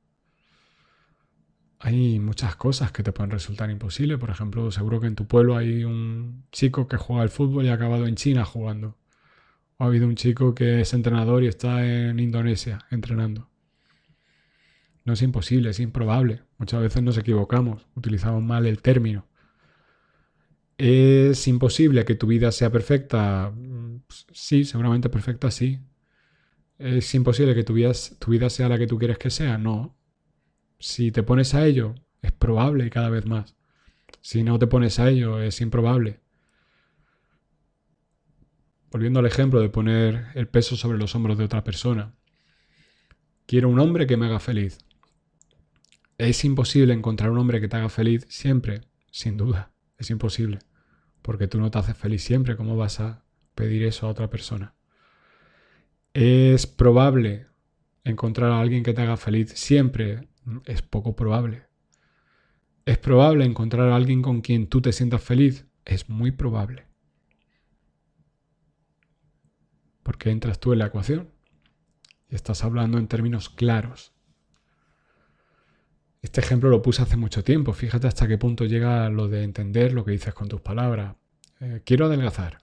hay 1.85 2.21
muchas 2.21 2.55
cosas 2.55 2.93
que 2.93 3.03
te 3.03 3.11
pueden 3.11 3.33
resultar 3.33 3.69
imposibles. 3.69 4.17
Por 4.19 4.31
ejemplo, 4.31 4.71
seguro 4.71 5.01
que 5.01 5.09
en 5.09 5.17
tu 5.17 5.27
pueblo 5.27 5.57
hay 5.57 5.83
un 5.83 6.45
chico 6.53 6.87
que 6.87 6.97
juega 6.97 7.23
al 7.23 7.29
fútbol 7.29 7.65
y 7.65 7.71
ha 7.71 7.75
acabado 7.75 8.07
en 8.07 8.15
China 8.15 8.45
jugando. 8.45 8.97
O 9.79 9.85
ha 9.85 9.87
habido 9.87 10.07
un 10.07 10.17
chico 10.17 10.55
que 10.55 10.81
es 10.81 10.95
entrenador 10.95 11.45
y 11.45 11.49
está 11.49 11.87
en 11.87 12.19
Indonesia 12.21 12.87
entrenando. 12.91 13.51
No 15.05 15.15
es 15.15 15.23
imposible, 15.23 15.71
es 15.71 15.81
improbable. 15.81 16.43
Muchas 16.59 16.81
veces 16.81 17.03
nos 17.03 17.19
equivocamos, 17.19 17.87
utilizamos 17.95 18.43
mal 18.43 18.67
el 18.67 18.81
término. 18.81 19.27
¿Es 20.79 21.47
imposible 21.49 22.05
que 22.05 22.15
tu 22.15 22.27
vida 22.27 22.53
sea 22.53 22.71
perfecta? 22.71 23.53
Sí, 24.33 24.65
seguramente 24.65 25.09
perfecta, 25.09 25.51
sí. 25.51 25.81
¿Es 26.79 27.15
imposible 27.15 27.55
que 27.55 27.65
tu 27.65 27.75
vida, 27.75 27.93
tu 28.19 28.31
vida 28.33 28.51
sea 28.51 28.69
la 28.69 28.79
que 28.79 28.87
tú 28.87 28.99
quieres 28.99 29.19
que 29.19 29.31
sea? 29.31 29.59
No, 29.59 29.97
si 30.83 31.13
te 31.13 31.23
pones 31.23 31.55
a 31.55 31.65
ello, 31.65 31.95
es 32.23 32.33
probable 32.33 32.91
cada 32.91 33.09
vez 33.09 33.25
más. 33.27 33.55
Si 34.21 34.43
no 34.43 34.59
te 34.59 34.67
pones 34.67 34.99
a 34.99 35.09
ello, 35.09 35.41
es 35.41 35.61
improbable. 35.61 36.22
Volviendo 38.93 39.21
al 39.21 39.27
ejemplo 39.27 39.63
de 39.63 39.71
poner 39.71 40.27
el 40.35 40.49
peso 40.49 40.77
sobre 40.77 40.99
los 40.99 41.15
hombros 41.15 41.39
de 41.39 41.45
otra 41.45 41.65
persona. 41.65 42.15
Quiero 43.47 43.71
un 43.71 43.81
hombre 43.81 44.07
que 44.07 44.19
me 44.19 44.27
haga 44.27 44.39
feliz. 44.39 44.77
Es 46.19 46.45
imposible 46.45 46.93
encontrar 46.93 47.31
un 47.31 47.39
hombre 47.39 47.59
que 47.59 47.69
te 47.69 47.77
haga 47.77 47.89
feliz 47.89 48.27
siempre, 48.29 48.83
sin 49.11 49.39
duda. 49.39 49.73
Es 49.97 50.11
imposible. 50.11 50.59
Porque 51.23 51.49
tú 51.49 51.59
no 51.59 51.71
te 51.71 51.79
haces 51.79 51.97
feliz 51.97 52.23
siempre. 52.23 52.55
¿Cómo 52.55 52.77
vas 52.77 53.01
a 53.01 53.25
pedir 53.55 53.83
eso 53.85 54.07
a 54.07 54.11
otra 54.11 54.29
persona? 54.29 54.75
Es 56.13 56.67
probable 56.67 57.47
encontrar 58.05 58.51
a 58.51 58.61
alguien 58.61 58.83
que 58.83 58.93
te 58.93 59.01
haga 59.01 59.17
feliz 59.17 59.53
siempre, 59.55 60.29
es 60.67 60.83
poco 60.83 61.17
probable. 61.17 61.63
¿Es 62.85 62.99
probable 62.99 63.47
encontrar 63.47 63.89
a 63.89 63.97
alguien 63.97 64.21
con 64.21 64.43
quien 64.43 64.67
tú 64.67 64.83
te 64.83 64.93
sientas 64.93 65.23
feliz? 65.23 65.65
Es 65.87 66.11
muy 66.11 66.31
probable. 66.31 66.92
Porque 70.03 70.31
entras 70.31 70.59
tú 70.59 70.73
en 70.73 70.81
la 70.81 70.87
ecuación 70.87 71.31
y 72.29 72.35
estás 72.35 72.65
hablando 72.65 72.99
en 72.99 73.09
términos 73.09 73.49
claros. 73.49 74.13
Este 76.23 76.41
ejemplo 76.41 76.71
lo 76.71 76.83
puse 76.83 77.03
hace 77.03 77.17
mucho 77.17 77.43
tiempo. 77.43 77.73
Fíjate 77.73 78.07
hasta 78.07 78.29
qué 78.29 78.39
punto 78.39 78.65
llega 78.65 79.09
lo 79.11 79.29
de 79.29 79.43
entender 79.43 79.93
lo 79.93 80.05
que 80.05 80.13
dices 80.13 80.35
con 80.35 80.49
tus 80.49 80.61
palabras. 80.61 81.17
Eh, 81.61 81.83
quiero 81.85 82.07
adelgazar. 82.07 82.59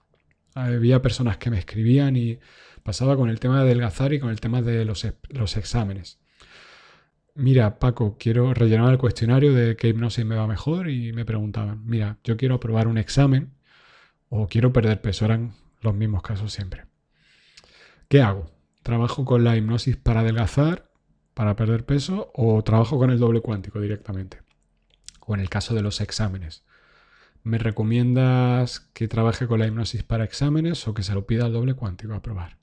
Había 0.54 1.02
personas 1.02 1.36
que 1.38 1.50
me 1.50 1.58
escribían 1.58 2.16
y 2.16 2.38
pasaba 2.82 3.16
con 3.16 3.28
el 3.28 3.38
tema 3.38 3.56
de 3.56 3.62
adelgazar 3.62 4.12
y 4.12 4.20
con 4.20 4.30
el 4.30 4.40
tema 4.40 4.62
de 4.62 4.84
los, 4.84 5.06
los 5.28 5.56
exámenes 5.56 6.20
mira, 7.40 7.78
Paco, 7.78 8.16
quiero 8.18 8.54
rellenar 8.54 8.92
el 8.92 8.98
cuestionario 8.98 9.54
de 9.54 9.76
qué 9.76 9.88
hipnosis 9.88 10.24
me 10.24 10.36
va 10.36 10.46
mejor 10.46 10.88
y 10.88 11.12
me 11.12 11.24
preguntaban, 11.24 11.84
mira, 11.86 12.18
yo 12.24 12.36
quiero 12.36 12.56
aprobar 12.56 12.88
un 12.88 12.98
examen 12.98 13.52
o 14.28 14.46
quiero 14.48 14.72
perder 14.72 15.00
peso, 15.00 15.24
eran 15.24 15.54
los 15.80 15.94
mismos 15.94 16.22
casos 16.22 16.52
siempre. 16.52 16.89
¿Qué 18.10 18.22
hago? 18.22 18.50
¿Trabajo 18.82 19.24
con 19.24 19.44
la 19.44 19.56
hipnosis 19.56 19.96
para 19.96 20.22
adelgazar, 20.22 20.90
para 21.32 21.54
perder 21.54 21.86
peso 21.86 22.32
o 22.34 22.60
trabajo 22.64 22.98
con 22.98 23.12
el 23.12 23.20
doble 23.20 23.40
cuántico 23.40 23.80
directamente? 23.80 24.40
O 25.20 25.34
en 25.34 25.40
el 25.40 25.48
caso 25.48 25.76
de 25.76 25.82
los 25.82 26.00
exámenes. 26.00 26.64
¿Me 27.44 27.56
recomiendas 27.58 28.80
que 28.80 29.06
trabaje 29.06 29.46
con 29.46 29.60
la 29.60 29.68
hipnosis 29.68 30.02
para 30.02 30.24
exámenes 30.24 30.88
o 30.88 30.92
que 30.92 31.04
se 31.04 31.14
lo 31.14 31.24
pida 31.24 31.44
al 31.44 31.52
doble 31.52 31.74
cuántico 31.74 32.14
a 32.14 32.20
probar? 32.20 32.58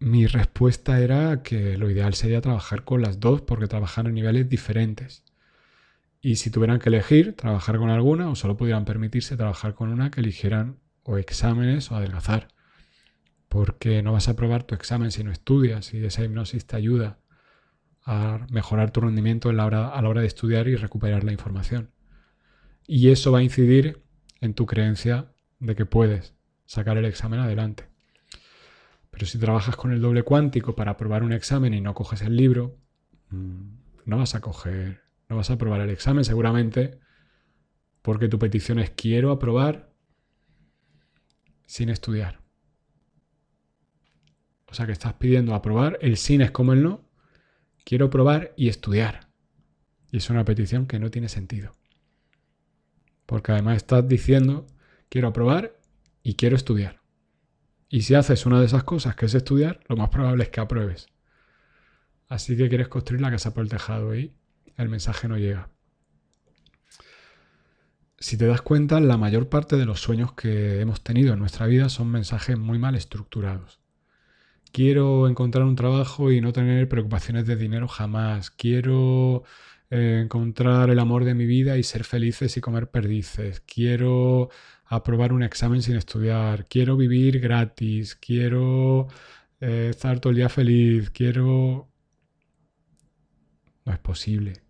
mi 0.00 0.26
respuesta 0.26 1.00
era 1.00 1.42
que 1.42 1.78
lo 1.78 1.90
ideal 1.90 2.12
sería 2.12 2.42
trabajar 2.42 2.84
con 2.84 3.00
las 3.00 3.20
dos 3.20 3.40
porque 3.40 3.68
trabajan 3.68 4.06
a 4.06 4.10
niveles 4.10 4.50
diferentes. 4.50 5.24
Y 6.20 6.36
si 6.36 6.50
tuvieran 6.50 6.78
que 6.78 6.90
elegir 6.90 7.34
trabajar 7.36 7.78
con 7.78 7.88
alguna 7.88 8.28
o 8.28 8.34
solo 8.34 8.58
pudieran 8.58 8.84
permitirse 8.84 9.38
trabajar 9.38 9.72
con 9.72 9.88
una, 9.88 10.10
que 10.10 10.20
eligieran 10.20 10.76
o 11.04 11.16
exámenes 11.16 11.90
o 11.90 11.96
adelgazar. 11.96 12.48
Porque 13.48 14.02
no 14.02 14.12
vas 14.12 14.28
a 14.28 14.36
probar 14.36 14.64
tu 14.64 14.74
examen 14.74 15.10
si 15.10 15.24
no 15.24 15.32
estudias 15.32 15.94
y 15.94 16.04
esa 16.04 16.24
hipnosis 16.24 16.66
te 16.66 16.76
ayuda 16.76 17.18
a 18.04 18.46
mejorar 18.50 18.90
tu 18.90 19.00
rendimiento 19.00 19.48
a 19.50 19.52
la 19.52 19.66
hora 19.66 20.20
de 20.20 20.26
estudiar 20.26 20.68
y 20.68 20.76
recuperar 20.76 21.24
la 21.24 21.32
información. 21.32 21.90
Y 22.86 23.10
eso 23.10 23.32
va 23.32 23.38
a 23.38 23.42
incidir 23.42 24.02
en 24.40 24.54
tu 24.54 24.66
creencia 24.66 25.32
de 25.58 25.74
que 25.74 25.86
puedes 25.86 26.34
sacar 26.64 26.96
el 26.96 27.04
examen 27.04 27.40
adelante. 27.40 27.88
Pero 29.10 29.26
si 29.26 29.38
trabajas 29.38 29.76
con 29.76 29.92
el 29.92 30.00
doble 30.00 30.22
cuántico 30.22 30.76
para 30.76 30.92
aprobar 30.92 31.22
un 31.22 31.32
examen 31.32 31.74
y 31.74 31.80
no 31.80 31.94
coges 31.94 32.22
el 32.22 32.36
libro, 32.36 32.78
mm, 33.30 33.68
no 34.04 34.18
vas 34.18 34.34
a 34.34 34.40
coger, 34.40 35.02
no 35.28 35.36
vas 35.36 35.50
a 35.50 35.54
aprobar 35.54 35.80
el 35.80 35.90
examen 35.90 36.24
seguramente 36.24 37.00
porque 38.02 38.28
tu 38.28 38.38
petición 38.38 38.78
es 38.78 38.90
quiero 38.90 39.32
aprobar 39.32 39.92
sin 41.66 41.88
estudiar. 41.88 42.37
O 44.70 44.74
sea 44.74 44.86
que 44.86 44.92
estás 44.92 45.14
pidiendo 45.14 45.54
aprobar, 45.54 45.98
el 46.02 46.16
sin 46.16 46.40
es 46.42 46.50
como 46.50 46.72
el 46.72 46.82
no, 46.82 47.08
quiero 47.84 48.10
probar 48.10 48.52
y 48.56 48.68
estudiar. 48.68 49.28
Y 50.10 50.18
es 50.18 50.30
una 50.30 50.44
petición 50.44 50.86
que 50.86 50.98
no 50.98 51.10
tiene 51.10 51.28
sentido. 51.28 51.72
Porque 53.26 53.52
además 53.52 53.76
estás 53.76 54.06
diciendo 54.06 54.66
quiero 55.08 55.28
aprobar 55.28 55.78
y 56.22 56.34
quiero 56.34 56.56
estudiar. 56.56 57.00
Y 57.88 58.02
si 58.02 58.14
haces 58.14 58.44
una 58.44 58.60
de 58.60 58.66
esas 58.66 58.84
cosas, 58.84 59.16
que 59.16 59.26
es 59.26 59.34
estudiar, 59.34 59.80
lo 59.88 59.96
más 59.96 60.10
probable 60.10 60.44
es 60.44 60.50
que 60.50 60.60
apruebes. 60.60 61.08
Así 62.28 62.56
que 62.56 62.68
quieres 62.68 62.88
construir 62.88 63.22
la 63.22 63.30
casa 63.30 63.54
por 63.54 63.62
el 63.62 63.70
tejado 63.70 64.14
y 64.14 64.34
el 64.76 64.88
mensaje 64.90 65.28
no 65.28 65.38
llega. 65.38 65.70
Si 68.18 68.36
te 68.36 68.46
das 68.46 68.60
cuenta, 68.60 69.00
la 69.00 69.16
mayor 69.16 69.48
parte 69.48 69.76
de 69.76 69.86
los 69.86 70.00
sueños 70.00 70.32
que 70.32 70.80
hemos 70.80 71.02
tenido 71.02 71.32
en 71.32 71.38
nuestra 71.38 71.66
vida 71.66 71.88
son 71.88 72.10
mensajes 72.10 72.58
muy 72.58 72.78
mal 72.78 72.94
estructurados. 72.94 73.80
Quiero 74.70 75.28
encontrar 75.28 75.64
un 75.64 75.76
trabajo 75.76 76.30
y 76.32 76.40
no 76.40 76.52
tener 76.52 76.88
preocupaciones 76.88 77.46
de 77.46 77.56
dinero 77.56 77.88
jamás. 77.88 78.50
Quiero 78.50 79.44
eh, 79.90 80.20
encontrar 80.24 80.90
el 80.90 80.98
amor 80.98 81.24
de 81.24 81.34
mi 81.34 81.46
vida 81.46 81.78
y 81.78 81.82
ser 81.82 82.04
felices 82.04 82.56
y 82.56 82.60
comer 82.60 82.90
perdices. 82.90 83.60
Quiero 83.60 84.50
aprobar 84.86 85.32
un 85.32 85.42
examen 85.42 85.82
sin 85.82 85.96
estudiar. 85.96 86.66
Quiero 86.68 86.96
vivir 86.96 87.40
gratis. 87.40 88.14
Quiero 88.16 89.08
eh, 89.60 89.88
estar 89.90 90.20
todo 90.20 90.30
el 90.30 90.36
día 90.36 90.48
feliz. 90.48 91.10
Quiero... 91.10 91.88
No 93.84 93.92
es 93.92 93.98
posible. 94.00 94.62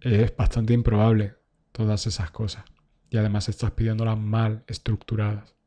Es 0.00 0.34
bastante 0.36 0.72
improbable 0.72 1.34
todas 1.72 2.06
esas 2.06 2.30
cosas. 2.30 2.64
Y 3.10 3.18
además 3.18 3.48
estás 3.48 3.72
pidiéndolas 3.72 4.18
mal 4.18 4.64
estructuradas. 4.66 5.57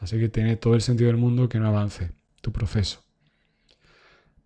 Así 0.00 0.18
que 0.18 0.28
tiene 0.28 0.56
todo 0.56 0.74
el 0.74 0.80
sentido 0.80 1.08
del 1.08 1.18
mundo 1.18 1.48
que 1.48 1.60
no 1.60 1.68
avance 1.68 2.12
tu 2.40 2.52
proceso. 2.52 3.04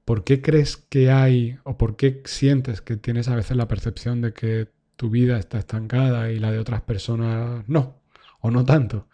¿Por 0.04 0.24
qué 0.24 0.42
crees 0.42 0.76
que 0.76 1.10
hay 1.10 1.58
o 1.64 1.78
por 1.78 1.96
qué 1.96 2.22
sientes 2.26 2.82
que 2.82 2.96
tienes 2.96 3.28
a 3.28 3.36
veces 3.36 3.56
la 3.56 3.68
percepción 3.68 4.20
de 4.20 4.34
que 4.34 4.68
tu 4.96 5.08
vida 5.10 5.38
está 5.38 5.58
estancada 5.58 6.30
y 6.30 6.38
la 6.38 6.50
de 6.50 6.58
otras 6.58 6.82
personas 6.82 7.66
no, 7.68 8.02
o 8.40 8.50
no 8.50 8.64
tanto? 8.64 9.08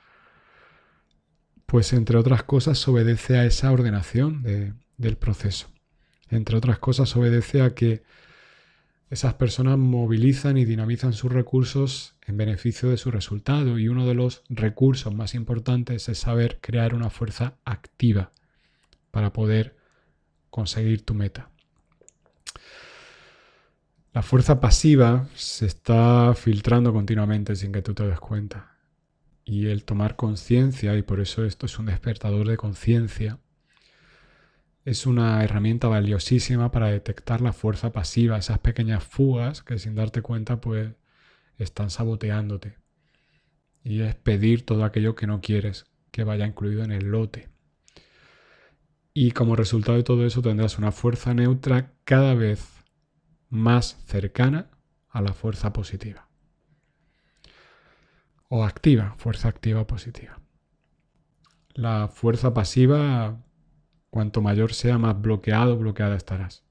Pues 1.67 1.93
entre 1.93 2.17
otras 2.17 2.43
cosas 2.43 2.89
obedece 2.89 3.37
a 3.37 3.45
esa 3.45 3.71
ordenación 3.71 4.43
del 4.97 5.17
proceso. 5.17 5.69
Entre 6.29 6.57
otras 6.57 6.79
cosas 6.79 7.15
obedece 7.17 7.63
a 7.63 7.75
que 7.75 8.03
esas 9.11 9.35
personas 9.35 9.77
movilizan 9.77 10.57
y 10.57 10.65
dinamizan 10.65 11.13
sus 11.13 11.33
recursos 11.33 12.15
en 12.27 12.37
beneficio 12.37 12.89
de 12.89 12.97
su 12.97 13.11
resultado 13.11 13.77
y 13.79 13.89
uno 13.89 14.07
de 14.07 14.15
los 14.15 14.45
recursos 14.49 15.13
más 15.13 15.35
importantes 15.35 16.09
es 16.09 16.19
saber 16.19 16.61
crear 16.61 16.95
una 16.95 17.11
fuerza 17.11 17.57
activa 17.65 18.31
para 19.11 19.33
poder 19.33 19.77
conseguir 20.49 21.05
tu 21.05 21.15
meta. 21.15 21.51
La 24.13 24.23
fuerza 24.23 24.61
pasiva 24.61 25.29
se 25.35 25.67
está 25.67 26.33
filtrando 26.35 26.93
continuamente 26.93 27.57
sin 27.57 27.73
que 27.73 27.83
tú 27.83 27.95
te 27.95 28.07
des 28.07 28.21
cuenta. 28.21 28.77
Y 29.45 29.67
el 29.67 29.85
tomar 29.85 30.15
conciencia, 30.15 30.97
y 30.97 31.03
por 31.03 31.19
eso 31.19 31.45
esto 31.45 31.67
es 31.67 31.79
un 31.81 31.87
despertador 31.87 32.47
de 32.47 32.57
conciencia, 32.57 33.41
es 34.85 35.07
una 35.07 35.45
herramienta 35.45 35.89
valiosísima 35.89 36.71
para 36.71 36.89
detectar 36.89 37.41
la 37.41 37.53
fuerza 37.53 37.93
pasiva, 37.93 38.39
esas 38.39 38.59
pequeñas 38.59 39.05
fugas 39.05 39.63
que 39.63 39.79
sin 39.79 39.95
darte 39.95 40.23
cuenta 40.23 40.61
pues 40.61 40.93
están 41.59 41.91
saboteándote. 41.91 42.79
Y 43.83 44.01
es 44.01 44.15
pedir 44.15 44.65
todo 44.65 44.85
aquello 44.85 45.15
que 45.15 45.27
no 45.27 45.41
quieres 45.41 45.87
que 46.11 46.25
vaya 46.25 46.47
incluido 46.47 46.83
en 46.83 46.93
el 46.93 47.07
lote. 47.07 47.49
Y 49.13 49.33
como 49.33 49.57
resultado 49.57 49.97
de 49.97 50.05
todo 50.05 50.25
eso 50.25 50.43
tendrás 50.43 50.79
una 50.79 50.93
fuerza 50.93 51.35
neutra 51.35 51.93
cada 52.05 52.35
vez 52.35 52.85
más 53.49 54.03
cercana 54.07 54.71
a 55.09 55.21
la 55.21 55.35
fuerza 55.35 55.73
positiva. 55.73 56.29
O 58.49 58.65
activa, 58.65 59.15
fuerza 59.19 59.49
activa 59.49 59.87
positiva. 59.87 60.41
La 61.75 62.09
fuerza 62.09 62.53
pasiva 62.55 63.39
Cuanto 64.11 64.43
mayor 64.43 64.75
sea, 64.75 64.99
más 64.99 65.21
bloqueado 65.21 65.79
bloqueada 65.79 66.17
estarás. 66.17 66.65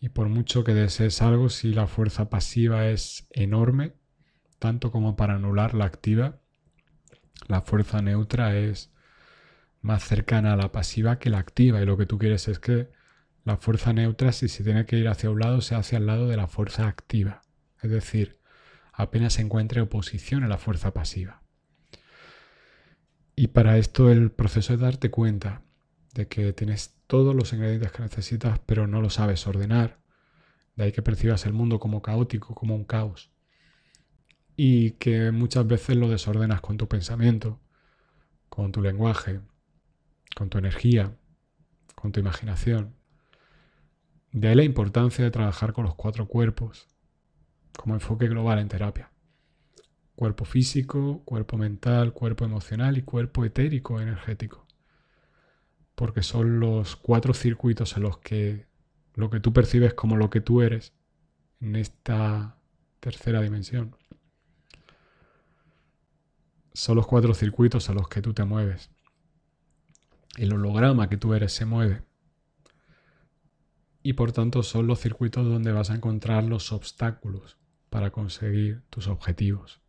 Y 0.00 0.08
por 0.08 0.28
mucho 0.28 0.64
que 0.64 0.74
desees 0.74 1.22
algo, 1.22 1.48
si 1.48 1.72
la 1.72 1.86
fuerza 1.86 2.28
pasiva 2.28 2.88
es 2.88 3.28
enorme, 3.30 3.94
tanto 4.58 4.90
como 4.90 5.14
para 5.14 5.36
anular 5.36 5.74
la 5.74 5.84
activa, 5.84 6.40
la 7.46 7.60
fuerza 7.62 8.02
neutra 8.02 8.56
es 8.56 8.92
más 9.80 10.02
cercana 10.04 10.52
a 10.52 10.56
la 10.56 10.72
pasiva 10.72 11.20
que 11.20 11.30
la 11.30 11.38
activa. 11.38 11.80
Y 11.80 11.86
lo 11.86 11.96
que 11.96 12.06
tú 12.06 12.18
quieres 12.18 12.48
es 12.48 12.58
que 12.58 12.90
la 13.44 13.56
fuerza 13.56 13.92
neutra, 13.92 14.32
si 14.32 14.48
se 14.48 14.64
tiene 14.64 14.86
que 14.86 14.98
ir 14.98 15.08
hacia 15.08 15.30
un 15.30 15.38
lado, 15.40 15.60
sea 15.60 15.78
hacia 15.78 15.98
el 15.98 16.06
lado 16.06 16.28
de 16.28 16.36
la 16.36 16.48
fuerza 16.48 16.88
activa. 16.88 17.42
Es 17.80 17.90
decir, 17.90 18.40
apenas 18.92 19.34
se 19.34 19.42
encuentre 19.42 19.80
oposición 19.80 20.44
a 20.44 20.48
la 20.48 20.58
fuerza 20.58 20.92
pasiva. 20.92 21.42
Y 23.34 23.48
para 23.48 23.78
esto 23.78 24.10
el 24.10 24.30
proceso 24.30 24.76
de 24.76 24.82
darte 24.82 25.10
cuenta 25.10 25.62
de 26.12 26.28
que 26.28 26.52
tienes 26.52 26.94
todos 27.06 27.34
los 27.34 27.52
ingredientes 27.52 27.92
que 27.92 28.02
necesitas, 28.02 28.58
pero 28.66 28.86
no 28.86 29.00
lo 29.00 29.10
sabes 29.10 29.46
ordenar. 29.46 29.98
De 30.76 30.84
ahí 30.84 30.92
que 30.92 31.02
percibas 31.02 31.46
el 31.46 31.52
mundo 31.52 31.78
como 31.78 32.02
caótico, 32.02 32.54
como 32.54 32.74
un 32.74 32.84
caos. 32.84 33.30
Y 34.56 34.92
que 34.92 35.30
muchas 35.32 35.66
veces 35.66 35.96
lo 35.96 36.08
desordenas 36.08 36.60
con 36.60 36.76
tu 36.76 36.88
pensamiento, 36.88 37.60
con 38.48 38.72
tu 38.72 38.82
lenguaje, 38.82 39.40
con 40.36 40.50
tu 40.50 40.58
energía, 40.58 41.16
con 41.94 42.12
tu 42.12 42.20
imaginación. 42.20 42.94
De 44.30 44.48
ahí 44.48 44.54
la 44.54 44.64
importancia 44.64 45.24
de 45.24 45.30
trabajar 45.30 45.72
con 45.72 45.84
los 45.84 45.94
cuatro 45.94 46.26
cuerpos 46.26 46.88
como 47.76 47.94
enfoque 47.94 48.28
global 48.28 48.58
en 48.58 48.68
terapia. 48.68 49.10
Cuerpo 50.14 50.44
físico, 50.44 51.22
cuerpo 51.24 51.56
mental, 51.56 52.12
cuerpo 52.12 52.44
emocional 52.44 52.98
y 52.98 53.02
cuerpo 53.02 53.44
etérico 53.44 54.00
energético 54.00 54.66
porque 56.02 56.24
son 56.24 56.58
los 56.58 56.96
cuatro 56.96 57.32
circuitos 57.32 57.96
en 57.96 58.02
los 58.02 58.18
que 58.18 58.66
lo 59.14 59.30
que 59.30 59.38
tú 59.38 59.52
percibes 59.52 59.94
como 59.94 60.16
lo 60.16 60.30
que 60.30 60.40
tú 60.40 60.60
eres 60.60 60.92
en 61.60 61.76
esta 61.76 62.56
tercera 62.98 63.40
dimensión. 63.40 63.94
Son 66.72 66.96
los 66.96 67.06
cuatro 67.06 67.34
circuitos 67.34 67.88
a 67.88 67.94
los 67.94 68.08
que 68.08 68.20
tú 68.20 68.34
te 68.34 68.42
mueves. 68.42 68.90
El 70.36 70.52
holograma 70.52 71.08
que 71.08 71.18
tú 71.18 71.34
eres 71.34 71.52
se 71.52 71.66
mueve. 71.66 72.02
Y 74.02 74.14
por 74.14 74.32
tanto 74.32 74.64
son 74.64 74.88
los 74.88 74.98
circuitos 74.98 75.46
donde 75.46 75.70
vas 75.70 75.90
a 75.90 75.94
encontrar 75.94 76.42
los 76.42 76.72
obstáculos 76.72 77.58
para 77.90 78.10
conseguir 78.10 78.82
tus 78.90 79.06
objetivos. 79.06 79.80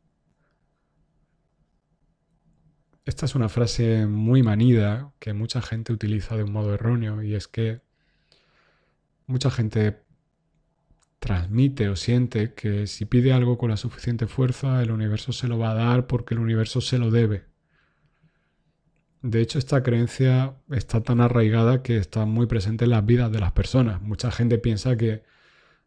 Esta 3.05 3.25
es 3.25 3.35
una 3.35 3.49
frase 3.49 4.05
muy 4.07 4.43
manida 4.43 5.11
que 5.19 5.33
mucha 5.33 5.61
gente 5.61 5.91
utiliza 5.91 6.37
de 6.37 6.43
un 6.43 6.53
modo 6.53 6.73
erróneo 6.73 7.21
y 7.21 7.35
es 7.35 7.49
que 7.49 7.81
mucha 9.27 9.51
gente 9.51 10.03
transmite 11.19 11.89
o 11.89 11.95
siente 11.97 12.53
que 12.53 12.87
si 12.87 13.05
pide 13.05 13.33
algo 13.33 13.57
con 13.57 13.69
la 13.69 13.77
suficiente 13.77 14.27
fuerza, 14.27 14.81
el 14.81 14.91
universo 14.91 15.33
se 15.33 15.47
lo 15.47 15.57
va 15.57 15.71
a 15.71 15.73
dar 15.73 16.07
porque 16.07 16.33
el 16.33 16.39
universo 16.39 16.79
se 16.79 16.97
lo 16.97 17.11
debe. 17.11 17.45
De 19.21 19.41
hecho, 19.41 19.59
esta 19.59 19.83
creencia 19.83 20.55
está 20.69 21.01
tan 21.01 21.21
arraigada 21.21 21.81
que 21.81 21.97
está 21.97 22.25
muy 22.25 22.45
presente 22.45 22.85
en 22.85 22.91
las 22.91 23.05
vidas 23.05 23.31
de 23.31 23.39
las 23.39 23.53
personas. 23.53 24.01
Mucha 24.01 24.31
gente 24.31 24.57
piensa 24.57 24.97
que 24.97 25.23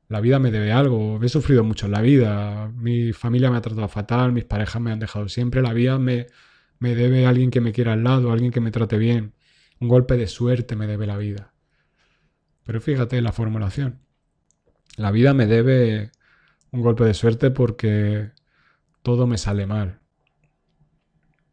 la 0.08 0.20
vida 0.20 0.38
me 0.38 0.50
debe 0.50 0.72
algo, 0.72 1.22
he 1.22 1.28
sufrido 1.28 1.64
mucho 1.64 1.86
en 1.86 1.92
la 1.92 2.00
vida, 2.00 2.68
mi 2.74 3.12
familia 3.12 3.50
me 3.50 3.58
ha 3.58 3.60
tratado 3.62 3.88
fatal, 3.88 4.32
mis 4.32 4.44
parejas 4.44 4.80
me 4.80 4.92
han 4.92 5.00
dejado 5.00 5.28
siempre, 5.28 5.62
la 5.62 5.72
vida 5.72 5.98
me, 5.98 6.28
me 6.78 6.94
debe 6.94 7.26
alguien 7.26 7.50
que 7.50 7.60
me 7.60 7.72
quiera 7.72 7.94
al 7.94 8.04
lado, 8.04 8.32
alguien 8.32 8.52
que 8.52 8.60
me 8.60 8.70
trate 8.70 8.98
bien. 8.98 9.34
Un 9.80 9.88
golpe 9.88 10.16
de 10.16 10.26
suerte 10.26 10.76
me 10.76 10.86
debe 10.86 11.06
la 11.06 11.16
vida. 11.16 11.52
Pero 12.64 12.80
fíjate 12.80 13.20
la 13.20 13.32
formulación. 13.32 14.00
La 14.96 15.10
vida 15.10 15.34
me 15.34 15.46
debe 15.46 16.10
un 16.70 16.82
golpe 16.82 17.04
de 17.04 17.14
suerte 17.14 17.50
porque 17.50 18.32
todo 19.02 19.26
me 19.26 19.38
sale 19.38 19.66
mal. 19.66 20.00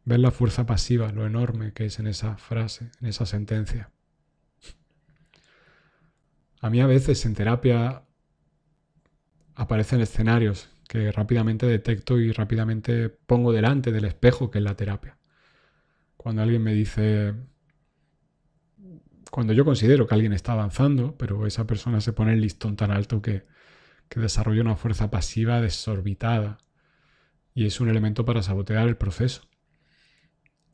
¿Ves 0.05 0.19
la 0.19 0.31
fuerza 0.31 0.65
pasiva, 0.65 1.11
lo 1.11 1.25
enorme 1.25 1.73
que 1.73 1.85
es 1.85 1.99
en 1.99 2.07
esa 2.07 2.35
frase, 2.37 2.91
en 3.01 3.07
esa 3.07 3.25
sentencia? 3.25 3.91
A 6.59 6.69
mí 6.69 6.81
a 6.81 6.87
veces 6.87 7.25
en 7.25 7.35
terapia 7.35 8.03
aparecen 9.55 10.01
escenarios 10.01 10.72
que 10.93 11.11
rápidamente 11.11 11.65
detecto 11.65 12.19
y 12.19 12.31
rápidamente 12.31 13.09
pongo 13.09 13.51
delante 13.51 13.91
del 13.91 14.05
espejo 14.05 14.51
que 14.51 14.59
es 14.59 14.63
la 14.63 14.75
terapia. 14.75 15.17
Cuando 16.15 16.43
alguien 16.43 16.61
me 16.61 16.71
dice, 16.71 17.33
cuando 19.31 19.53
yo 19.53 19.65
considero 19.65 20.05
que 20.05 20.13
alguien 20.13 20.33
está 20.33 20.51
avanzando, 20.51 21.17
pero 21.17 21.47
esa 21.47 21.65
persona 21.65 21.99
se 21.99 22.13
pone 22.13 22.33
el 22.33 22.41
listón 22.41 22.75
tan 22.75 22.91
alto 22.91 23.23
que, 23.23 23.47
que 24.07 24.19
desarrolla 24.19 24.61
una 24.61 24.75
fuerza 24.75 25.09
pasiva 25.09 25.61
desorbitada 25.61 26.59
y 27.55 27.65
es 27.65 27.81
un 27.81 27.89
elemento 27.89 28.23
para 28.23 28.43
sabotear 28.43 28.87
el 28.87 28.95
proceso. 28.95 29.49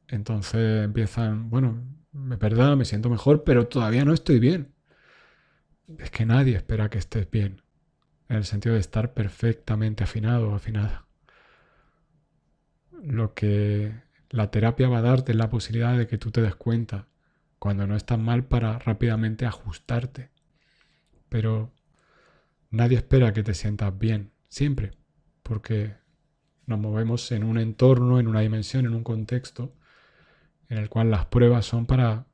Entonces 0.10 0.84
empiezan, 0.84 1.50
bueno, 1.50 1.82
me 2.12 2.36
verdad, 2.36 2.76
me 2.76 2.84
siento 2.84 3.10
mejor, 3.10 3.46
pero 3.46 3.68
todavía 3.68 4.04
no 4.04 4.12
estoy 4.14 4.40
bien. 4.40 4.74
Es 5.98 6.12
que 6.12 6.26
nadie 6.26 6.58
espera 6.58 6.90
que 6.90 6.98
estés 6.98 7.32
bien 7.32 7.62
en 8.30 8.38
el 8.38 8.46
sentido 8.46 8.76
de 8.76 8.82
estar 8.82 9.13
perfectamente 9.13 10.04
afinado 10.04 10.52
o 10.52 10.56
afinada. 10.56 11.06
Lo 13.04 13.34
que 13.34 13.94
la 14.30 14.52
terapia 14.52 14.88
va 14.88 15.00
a 15.00 15.02
darte 15.02 15.32
es 15.32 15.38
la 15.38 15.50
posibilidad 15.50 15.98
de 15.98 16.08
que 16.08 16.18
tú 16.18 16.32
te 16.32 16.42
des 16.42 16.56
cuenta 16.56 17.08
cuando 17.58 17.88
no 17.88 17.96
estás 17.96 18.20
mal 18.20 18.46
para 18.46 18.78
rápidamente 18.80 19.46
ajustarte. 19.46 20.30
Pero 21.28 21.72
nadie 22.70 22.98
espera 22.98 23.34
que 23.34 23.44
te 23.44 23.54
sientas 23.54 23.98
bien, 23.98 24.32
siempre, 24.48 24.92
porque 25.42 25.96
nos 26.68 26.80
movemos 26.80 27.32
en 27.32 27.44
un 27.44 27.58
entorno, 27.58 28.20
en 28.20 28.28
una 28.28 28.42
dimensión, 28.42 28.86
en 28.86 28.94
un 28.94 29.04
contexto 29.04 29.74
en 30.70 30.78
el 30.78 30.88
cual 30.88 31.10
las 31.10 31.26
pruebas 31.26 31.65
son 31.65 31.88
para 31.88 32.28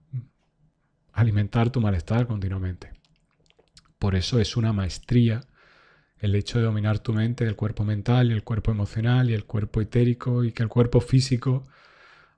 alimentar 1.14 1.70
tu 1.70 1.80
malestar 1.80 2.28
continuamente. 2.28 2.92
Por 3.98 4.16
eso 4.16 4.40
es 4.40 4.58
una 4.58 4.74
maestría 4.74 5.42
el 6.20 6.36
hecho 6.36 6.60
de 6.60 6.66
dominar 6.66 7.00
tu 7.00 7.14
mente, 7.14 7.46
el 7.46 7.56
cuerpo 7.56 7.84
mental 7.84 8.32
y 8.32 8.34
el 8.34 8.44
cuerpo 8.44 8.72
emocional 8.72 9.30
y 9.30 9.34
el 9.34 9.46
cuerpo 9.46 9.82
etérico 9.82 10.44
y 10.44 10.52
que 10.52 10.64
el 10.64 10.70
cuerpo 10.70 11.02
físico, 11.02 11.68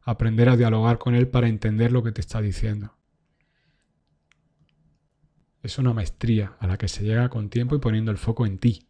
aprender 0.02 0.50
a 0.50 0.58
dialogar 0.58 0.98
con 0.98 1.16
él 1.16 1.28
para 1.28 1.48
entender 1.48 1.92
lo 1.92 2.04
que 2.04 2.12
te 2.12 2.22
está 2.22 2.42
diciendo. 2.42 2.94
Es 5.62 5.78
una 5.78 5.94
maestría 5.94 6.56
a 6.60 6.68
la 6.68 6.78
que 6.78 6.88
se 6.88 7.04
llega 7.04 7.30
con 7.30 7.50
tiempo 7.50 7.76
y 7.76 7.80
poniendo 7.80 8.12
el 8.12 8.18
foco 8.18 8.46
en 8.46 8.58
ti. 8.58 8.88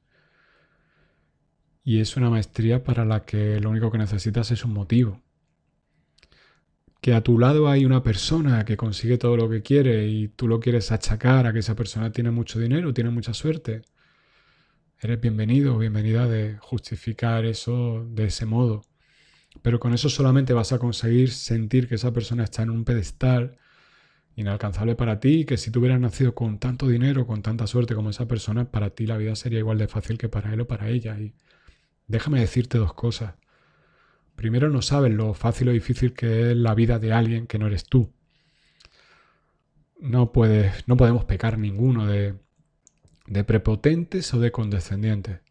Y 1.84 2.02
es 2.02 2.18
una 2.18 2.30
maestría 2.30 2.84
para 2.84 3.06
la 3.06 3.24
que 3.26 3.60
lo 3.60 3.70
único 3.70 3.92
que 3.92 3.98
necesitas 3.98 4.52
es 4.52 4.64
un 4.64 4.74
motivo. 4.74 5.22
Que 7.02 7.14
a 7.14 7.22
tu 7.22 7.40
lado 7.40 7.70
hay 7.70 7.86
una 7.86 8.04
persona 8.04 8.66
que 8.66 8.78
consigue 8.78 9.18
todo 9.18 9.38
lo 9.38 9.50
que 9.50 9.62
quiere 9.62 10.08
y 10.08 10.28
tú 10.28 10.48
lo 10.48 10.60
quieres 10.60 10.92
achacar 10.92 11.48
a 11.48 11.54
que 11.54 11.60
esa 11.60 11.76
persona 11.76 12.12
tiene 12.12 12.32
mucho 12.32 12.60
dinero, 12.60 12.94
tiene 12.94 13.10
mucha 13.10 13.34
suerte 13.34 13.82
eres 15.00 15.22
bienvenido 15.22 15.76
o 15.76 15.78
bienvenida 15.78 16.28
de 16.28 16.58
justificar 16.60 17.46
eso 17.46 18.06
de 18.10 18.26
ese 18.26 18.46
modo. 18.46 18.82
Pero 19.62 19.80
con 19.80 19.94
eso 19.94 20.10
solamente 20.10 20.54
vas 20.54 20.72
a 20.74 20.80
conseguir 20.80 21.32
sentir 21.32 21.88
que 21.88 21.96
esa 21.96 22.14
persona 22.14 22.44
está 22.44 22.64
en 22.64 22.70
un 22.72 22.84
pedestal 22.84 23.58
inalcanzable 24.36 24.96
para 24.96 25.20
ti 25.20 25.42
y 25.42 25.46
que 25.46 25.58
si 25.58 25.72
tú 25.72 25.80
hubieras 25.80 26.00
nacido 26.00 26.36
con 26.36 26.60
tanto 26.60 26.88
dinero, 26.88 27.26
con 27.28 27.42
tanta 27.42 27.68
suerte 27.68 27.96
como 27.96 28.12
esa 28.12 28.28
persona, 28.28 28.72
para 28.72 28.92
ti 28.92 29.08
la 29.08 29.18
vida 29.18 29.36
sería 29.36 29.60
igual 29.60 29.78
de 29.78 29.88
fácil 29.88 30.18
que 30.18 30.30
para 30.30 30.54
él 30.54 30.62
o 30.62 30.68
para 30.68 30.90
ella. 30.90 31.20
Y 31.20 31.34
déjame 32.08 32.40
decirte 32.40 32.78
dos 32.78 32.94
cosas. 32.94 33.36
Primero, 34.36 34.70
no 34.70 34.82
sabes 34.82 35.14
lo 35.14 35.34
fácil 35.34 35.70
o 35.70 35.72
difícil 35.72 36.14
que 36.14 36.52
es 36.52 36.58
la 36.58 36.76
vida 36.76 37.00
de 37.00 37.14
alguien 37.14 37.48
que 37.48 37.60
no 37.60 37.68
eres 37.68 37.86
tú. 37.86 38.14
No, 40.00 40.32
puedes, 40.32 40.88
no 40.88 40.98
podemos 40.98 41.26
pecar 41.26 41.58
ninguno 41.58 42.06
de 42.06 42.36
de 43.28 43.44
prepotentes 43.44 44.34
o 44.34 44.40
de 44.40 44.52
condescendientes, 44.52 45.42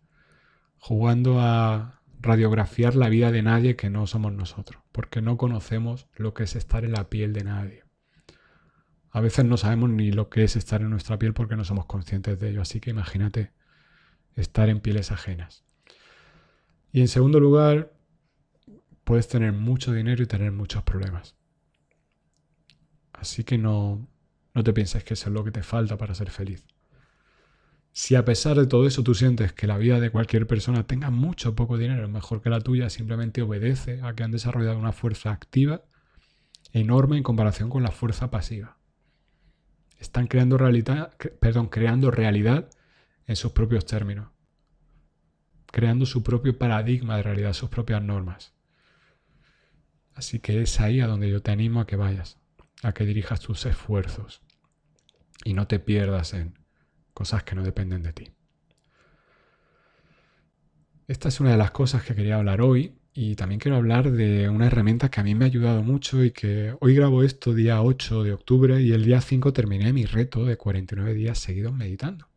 jugando 0.78 1.40
a 1.40 2.00
radiografiar 2.20 2.96
la 2.96 3.08
vida 3.08 3.30
de 3.30 3.42
nadie 3.42 3.76
que 3.76 3.90
no 3.90 4.06
somos 4.06 4.32
nosotros, 4.32 4.82
porque 4.92 5.20
no 5.20 5.36
conocemos 5.36 6.08
lo 6.16 6.34
que 6.34 6.44
es 6.44 6.56
estar 6.56 6.84
en 6.84 6.92
la 6.92 7.08
piel 7.08 7.32
de 7.32 7.44
nadie. 7.44 7.84
A 9.10 9.20
veces 9.20 9.44
no 9.44 9.56
sabemos 9.56 9.90
ni 9.90 10.10
lo 10.10 10.28
que 10.28 10.44
es 10.44 10.56
estar 10.56 10.80
en 10.80 10.90
nuestra 10.90 11.18
piel 11.18 11.34
porque 11.34 11.56
no 11.56 11.64
somos 11.64 11.86
conscientes 11.86 12.38
de 12.38 12.50
ello, 12.50 12.62
así 12.62 12.80
que 12.80 12.90
imagínate 12.90 13.52
estar 14.34 14.68
en 14.68 14.80
pieles 14.80 15.12
ajenas. 15.12 15.64
Y 16.92 17.00
en 17.00 17.08
segundo 17.08 17.40
lugar, 17.40 17.92
puedes 19.04 19.28
tener 19.28 19.52
mucho 19.52 19.92
dinero 19.92 20.22
y 20.22 20.26
tener 20.26 20.50
muchos 20.52 20.82
problemas. 20.82 21.36
Así 23.12 23.44
que 23.44 23.58
no, 23.58 24.08
no 24.54 24.64
te 24.64 24.72
pienses 24.72 25.04
que 25.04 25.14
eso 25.14 25.28
es 25.28 25.34
lo 25.34 25.44
que 25.44 25.50
te 25.50 25.62
falta 25.62 25.96
para 25.96 26.14
ser 26.14 26.30
feliz. 26.30 26.66
Si 27.98 28.14
a 28.14 28.26
pesar 28.26 28.58
de 28.58 28.66
todo 28.66 28.86
eso 28.86 29.02
tú 29.02 29.14
sientes 29.14 29.54
que 29.54 29.66
la 29.66 29.78
vida 29.78 30.00
de 30.00 30.10
cualquier 30.10 30.46
persona 30.46 30.86
tenga 30.86 31.08
mucho 31.08 31.54
poco 31.54 31.78
dinero 31.78 32.06
mejor 32.10 32.42
que 32.42 32.50
la 32.50 32.60
tuya, 32.60 32.90
simplemente 32.90 33.40
obedece 33.40 34.02
a 34.02 34.14
que 34.14 34.22
han 34.22 34.30
desarrollado 34.30 34.78
una 34.78 34.92
fuerza 34.92 35.30
activa 35.30 35.82
enorme 36.74 37.16
en 37.16 37.22
comparación 37.22 37.70
con 37.70 37.82
la 37.82 37.90
fuerza 37.90 38.30
pasiva. 38.30 38.76
Están 39.98 40.26
creando 40.26 40.58
realidad, 40.58 41.16
perdón, 41.40 41.68
creando 41.68 42.10
realidad 42.10 42.68
en 43.26 43.34
sus 43.34 43.52
propios 43.52 43.86
términos, 43.86 44.28
creando 45.72 46.04
su 46.04 46.22
propio 46.22 46.58
paradigma 46.58 47.16
de 47.16 47.22
realidad, 47.22 47.54
sus 47.54 47.70
propias 47.70 48.02
normas. 48.02 48.52
Así 50.14 50.38
que 50.38 50.60
es 50.60 50.80
ahí 50.80 51.00
a 51.00 51.06
donde 51.06 51.30
yo 51.30 51.40
te 51.40 51.50
animo 51.50 51.80
a 51.80 51.86
que 51.86 51.96
vayas, 51.96 52.36
a 52.82 52.92
que 52.92 53.06
dirijas 53.06 53.40
tus 53.40 53.64
esfuerzos 53.64 54.42
y 55.46 55.54
no 55.54 55.66
te 55.66 55.78
pierdas 55.78 56.34
en 56.34 56.65
cosas 57.16 57.44
que 57.44 57.54
no 57.54 57.62
dependen 57.64 58.02
de 58.02 58.12
ti. 58.12 58.30
Esta 61.08 61.28
es 61.30 61.40
una 61.40 61.52
de 61.52 61.56
las 61.56 61.70
cosas 61.70 62.04
que 62.04 62.14
quería 62.14 62.36
hablar 62.36 62.60
hoy 62.60 62.92
y 63.14 63.36
también 63.36 63.58
quiero 63.58 63.78
hablar 63.78 64.10
de 64.12 64.50
una 64.50 64.66
herramienta 64.66 65.08
que 65.08 65.20
a 65.20 65.24
mí 65.24 65.34
me 65.34 65.46
ha 65.46 65.48
ayudado 65.48 65.82
mucho 65.82 66.22
y 66.22 66.30
que 66.30 66.76
hoy 66.80 66.94
grabo 66.94 67.22
esto 67.22 67.54
día 67.54 67.80
8 67.80 68.22
de 68.22 68.34
octubre 68.34 68.82
y 68.82 68.92
el 68.92 69.06
día 69.06 69.22
5 69.22 69.54
terminé 69.54 69.94
mi 69.94 70.04
reto 70.04 70.44
de 70.44 70.58
49 70.58 71.14
días 71.14 71.38
seguidos 71.38 71.72
meditando. 71.72 72.28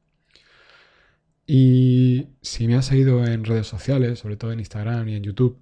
Y 1.46 2.30
si 2.42 2.68
me 2.68 2.76
has 2.76 2.86
seguido 2.86 3.26
en 3.26 3.44
redes 3.44 3.68
sociales, 3.68 4.20
sobre 4.20 4.38
todo 4.38 4.54
en 4.54 4.60
Instagram 4.60 5.10
y 5.10 5.16
en 5.16 5.24
YouTube, 5.24 5.62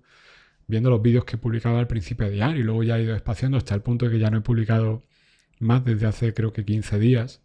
viendo 0.67 0.91
los 0.91 1.01
vídeos 1.01 1.25
que 1.25 1.37
publicaba 1.37 1.79
al 1.79 1.87
principio 1.87 2.27
de 2.27 2.33
diario 2.33 2.59
y 2.59 2.63
luego 2.63 2.83
ya 2.83 2.99
he 2.99 3.03
ido 3.03 3.15
espaciando 3.15 3.57
hasta 3.57 3.73
el 3.73 3.81
punto 3.81 4.05
de 4.05 4.11
que 4.11 4.19
ya 4.19 4.29
no 4.29 4.37
he 4.37 4.41
publicado 4.41 5.01
más 5.59 5.83
desde 5.83 6.05
hace 6.05 6.35
creo 6.35 6.53
que 6.53 6.63
15 6.65 6.99
días, 6.99 7.41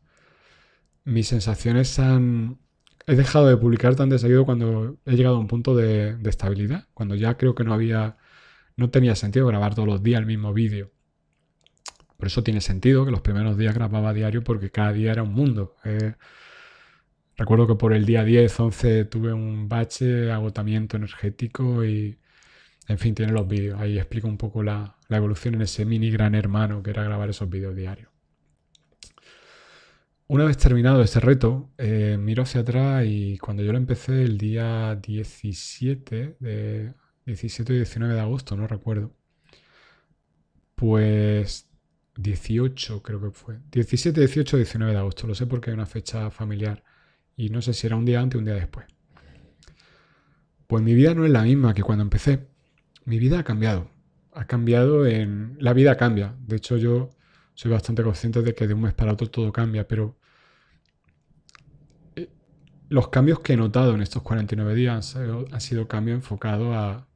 mis 1.04 1.28
sensaciones 1.28 1.98
han... 1.98 2.58
He 3.06 3.16
dejado 3.16 3.48
de 3.48 3.56
publicar 3.56 3.96
tan 3.96 4.10
de 4.10 4.18
seguido 4.18 4.44
cuando 4.44 4.96
he 5.04 5.16
llegado 5.16 5.36
a 5.36 5.38
un 5.40 5.48
punto 5.48 5.74
de, 5.74 6.16
estabilidad, 6.24 6.86
cuando 6.94 7.14
ya 7.16 7.36
creo 7.36 7.54
que 7.54 7.64
no 7.64 7.74
había... 7.74 8.16
No 8.76 8.90
tenía 8.90 9.14
sentido 9.16 9.46
grabar 9.46 9.74
todos 9.74 9.88
los 9.88 10.02
días 10.02 10.20
el 10.20 10.26
mismo 10.26 10.52
vídeo. 10.52 10.92
Por 12.16 12.28
eso 12.28 12.42
tiene 12.42 12.60
sentido 12.60 13.04
que 13.04 13.10
los 13.10 13.20
primeros 13.20 13.58
días 13.58 13.74
grababa 13.74 14.14
diario 14.14 14.42
porque 14.44 14.70
cada 14.70 14.92
día 14.92 15.12
era 15.12 15.22
un 15.24 15.32
mundo. 15.34 15.76
Eh, 15.84 16.14
recuerdo 17.36 17.66
que 17.66 17.74
por 17.74 17.92
el 17.92 18.06
día 18.06 18.24
10, 18.24 18.60
11 18.60 19.04
tuve 19.06 19.32
un 19.32 19.68
bache, 19.68 20.30
agotamiento 20.30 20.96
energético 20.96 21.84
y, 21.84 22.18
en 22.88 22.98
fin, 22.98 23.14
tiene 23.14 23.32
los 23.32 23.48
vídeos. 23.48 23.80
Ahí 23.80 23.98
explico 23.98 24.28
un 24.28 24.38
poco 24.38 24.62
la, 24.62 24.96
la 25.08 25.16
evolución 25.16 25.54
en 25.56 25.62
ese 25.62 25.84
mini 25.84 26.10
gran 26.10 26.34
hermano 26.34 26.82
que 26.82 26.90
era 26.90 27.02
grabar 27.04 27.30
esos 27.30 27.50
vídeos 27.50 27.76
diarios. 27.76 28.11
Una 30.28 30.44
vez 30.44 30.56
terminado 30.56 31.02
este 31.02 31.20
reto, 31.20 31.70
eh, 31.78 32.16
miro 32.18 32.42
hacia 32.44 32.62
atrás 32.62 33.04
y 33.06 33.38
cuando 33.38 33.62
yo 33.62 33.72
lo 33.72 33.78
empecé 33.78 34.22
el 34.22 34.38
día 34.38 34.96
17, 34.96 36.36
de 36.40 36.94
17 37.26 37.72
y 37.72 37.76
19 37.76 38.14
de 38.14 38.20
agosto, 38.20 38.56
no 38.56 38.66
recuerdo, 38.66 39.12
pues 40.74 41.68
18 42.16 43.02
creo 43.02 43.20
que 43.20 43.30
fue. 43.30 43.58
17, 43.70 44.20
18, 44.20 44.56
19 44.56 44.92
de 44.92 44.98
agosto, 44.98 45.26
lo 45.26 45.34
sé 45.34 45.46
porque 45.46 45.70
hay 45.70 45.74
una 45.74 45.86
fecha 45.86 46.30
familiar 46.30 46.82
y 47.36 47.50
no 47.50 47.62
sé 47.62 47.74
si 47.74 47.86
era 47.86 47.96
un 47.96 48.04
día 48.04 48.20
antes 48.20 48.36
o 48.36 48.38
un 48.38 48.46
día 48.46 48.54
después. 48.54 48.86
Pues 50.66 50.82
mi 50.82 50.94
vida 50.94 51.14
no 51.14 51.26
es 51.26 51.30
la 51.30 51.42
misma 51.42 51.74
que 51.74 51.82
cuando 51.82 52.02
empecé. 52.02 52.46
Mi 53.04 53.18
vida 53.18 53.40
ha 53.40 53.44
cambiado. 53.44 53.90
Ha 54.32 54.46
cambiado 54.46 55.06
en... 55.06 55.56
La 55.60 55.74
vida 55.74 55.96
cambia. 55.96 56.34
De 56.40 56.56
hecho, 56.56 56.78
yo 56.78 57.10
soy 57.54 57.70
bastante 57.70 58.02
consciente 58.02 58.42
de 58.42 58.54
que 58.54 58.66
de 58.66 58.74
un 58.74 58.82
mes 58.82 58.94
para 58.94 59.12
otro 59.12 59.28
todo 59.30 59.52
cambia, 59.52 59.86
pero 59.86 60.16
los 62.88 63.08
cambios 63.08 63.40
que 63.40 63.54
he 63.54 63.56
notado 63.56 63.94
en 63.94 64.02
estos 64.02 64.22
49 64.22 64.74
días 64.74 65.16
han 65.16 65.60
sido, 65.60 65.88
cambios 65.88 66.16
enfocados 66.16 66.74
a, 66.76 67.06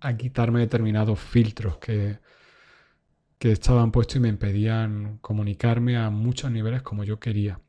a, 0.00 0.16
quitarme 0.18 0.60
determinados 0.60 1.18
filtros 1.18 1.78
que, 1.78 2.18
que 3.38 3.52
estaban 3.52 3.90
puestos 3.92 4.16
y 4.16 4.20
me 4.20 4.28
impedían 4.28 5.18
comunicarme 5.18 5.96
a 5.96 6.10
muchos 6.10 6.50
niveles 6.50 6.82
como 6.82 7.04
yo 7.04 7.18
quería. 7.18 7.60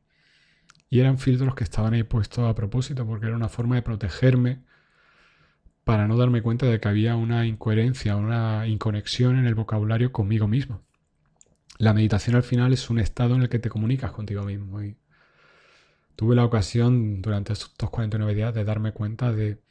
Y 0.89 0.99
eran 0.99 1.17
filtros 1.17 1.55
que 1.55 1.63
estaban 1.63 1.93
ahí 1.93 2.03
puestos 2.03 2.49
a 2.49 2.53
propósito 2.53 3.05
porque 3.05 3.27
era 3.27 3.35
una 3.35 3.49
forma 3.49 3.75
de 3.75 3.81
protegerme 3.81 4.63
para 5.87 6.07
no 6.07 6.17
darme 6.17 6.41
cuenta 6.41 6.65
de 6.65 6.79
que 6.81 6.87
había 6.89 7.15
una 7.15 7.47
incoherencia, 7.47 8.17
una 8.17 8.67
inconexión 8.67 9.39
en 9.39 9.47
el 9.47 9.55
vocabulario 9.55 10.11
conmigo 10.11 10.47
mismo. 10.47 10.83
La 11.77 11.93
meditación 11.93 12.35
al 12.35 12.43
final 12.43 12.73
es 12.73 12.89
un 12.89 12.99
estado 12.99 13.35
en 13.35 13.43
el 13.43 13.49
que 13.49 13.57
te 13.57 13.69
comunicas 13.69 14.11
contigo 14.11 14.43
mismo 14.43 14.81
tuve 16.17 16.35
la 16.35 16.43
ocasión 16.43 17.21
durante 17.21 17.53
estos 17.53 17.89
49 17.89 18.35
días 18.35 18.53
de 18.53 18.65
darme 18.65 18.91
cuenta 18.91 19.31
de 19.31 19.61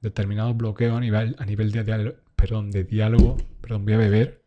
determinados 0.00 0.56
bloqueos 0.56 0.96
a 0.96 1.00
nivel, 1.00 1.36
a 1.38 1.44
nivel 1.44 1.70
de, 1.70 1.84
diálogo, 1.84 2.16
perdón, 2.34 2.72
de 2.72 2.82
diálogo. 2.82 3.36
Perdón, 3.60 3.84
voy 3.84 3.94
a 3.94 3.98
beber. 3.98 4.42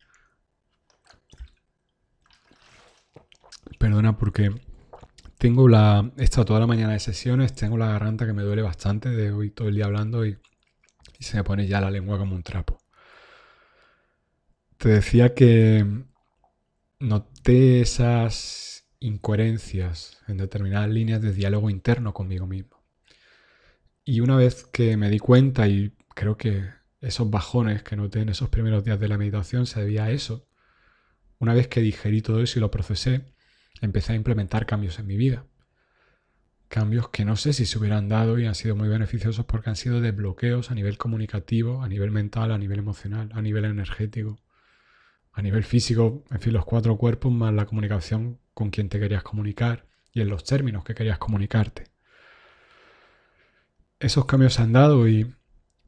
Perdona 3.78 4.18
porque 4.18 4.50
tengo 5.38 5.68
la... 5.68 6.10
He 6.18 6.24
estado 6.24 6.44
toda 6.44 6.60
la 6.60 6.66
mañana 6.66 6.92
de 6.92 7.00
sesiones, 7.00 7.54
tengo 7.54 7.78
la 7.78 7.86
garganta 7.86 8.26
que 8.26 8.34
me 8.34 8.42
duele 8.42 8.62
bastante 8.62 9.08
de 9.08 9.32
hoy 9.32 9.50
todo 9.50 9.68
el 9.68 9.76
día 9.76 9.86
hablando 9.86 10.26
y, 10.26 10.36
y 11.18 11.24
se 11.24 11.36
me 11.36 11.44
pone 11.44 11.66
ya 11.66 11.80
la 11.80 11.90
lengua 11.90 12.18
como 12.18 12.34
un 12.34 12.42
trapo. 12.42 12.78
Te 14.76 14.88
decía 14.90 15.34
que 15.34 15.84
noté 17.00 17.80
esas 17.80 18.88
incoherencias 19.00 20.18
en 20.28 20.38
determinadas 20.38 20.88
líneas 20.88 21.20
de 21.20 21.32
diálogo 21.32 21.70
interno 21.70 22.14
conmigo 22.14 22.46
mismo. 22.46 22.82
Y 24.04 24.20
una 24.20 24.36
vez 24.36 24.64
que 24.64 24.96
me 24.96 25.10
di 25.10 25.18
cuenta 25.18 25.68
y 25.68 25.92
creo 26.14 26.36
que 26.36 26.64
esos 27.00 27.30
bajones 27.30 27.82
que 27.82 27.96
noté 27.96 28.20
en 28.20 28.28
esos 28.28 28.48
primeros 28.48 28.84
días 28.84 28.98
de 28.98 29.08
la 29.08 29.18
meditación 29.18 29.66
se 29.66 29.80
debía 29.80 30.04
a 30.04 30.10
eso, 30.10 30.48
una 31.38 31.54
vez 31.54 31.68
que 31.68 31.80
digerí 31.80 32.22
todo 32.22 32.42
eso 32.42 32.58
y 32.58 32.60
lo 32.60 32.70
procesé, 32.70 33.32
empecé 33.80 34.12
a 34.12 34.16
implementar 34.16 34.66
cambios 34.66 34.98
en 34.98 35.06
mi 35.06 35.16
vida. 35.16 35.44
Cambios 36.68 37.08
que 37.08 37.24
no 37.24 37.36
sé 37.36 37.54
si 37.54 37.64
se 37.64 37.78
hubieran 37.78 38.10
dado 38.10 38.38
y 38.38 38.46
han 38.46 38.54
sido 38.54 38.76
muy 38.76 38.88
beneficiosos 38.88 39.46
porque 39.46 39.70
han 39.70 39.76
sido 39.76 40.02
desbloqueos 40.02 40.70
a 40.70 40.74
nivel 40.74 40.98
comunicativo, 40.98 41.82
a 41.82 41.88
nivel 41.88 42.10
mental, 42.10 42.52
a 42.52 42.58
nivel 42.58 42.78
emocional, 42.78 43.30
a 43.32 43.40
nivel 43.40 43.64
energético, 43.64 44.38
a 45.32 45.40
nivel 45.40 45.64
físico, 45.64 46.24
en 46.30 46.40
fin, 46.40 46.52
los 46.52 46.66
cuatro 46.66 46.98
cuerpos 46.98 47.32
más 47.32 47.54
la 47.54 47.64
comunicación 47.64 48.38
con 48.52 48.70
quien 48.70 48.90
te 48.90 49.00
querías 49.00 49.22
comunicar 49.22 49.86
y 50.12 50.20
en 50.20 50.28
los 50.28 50.44
términos 50.44 50.84
que 50.84 50.94
querías 50.94 51.18
comunicarte. 51.18 51.84
Esos 53.98 54.26
cambios 54.26 54.54
se 54.54 54.62
han 54.62 54.72
dado 54.72 55.08
y, 55.08 55.34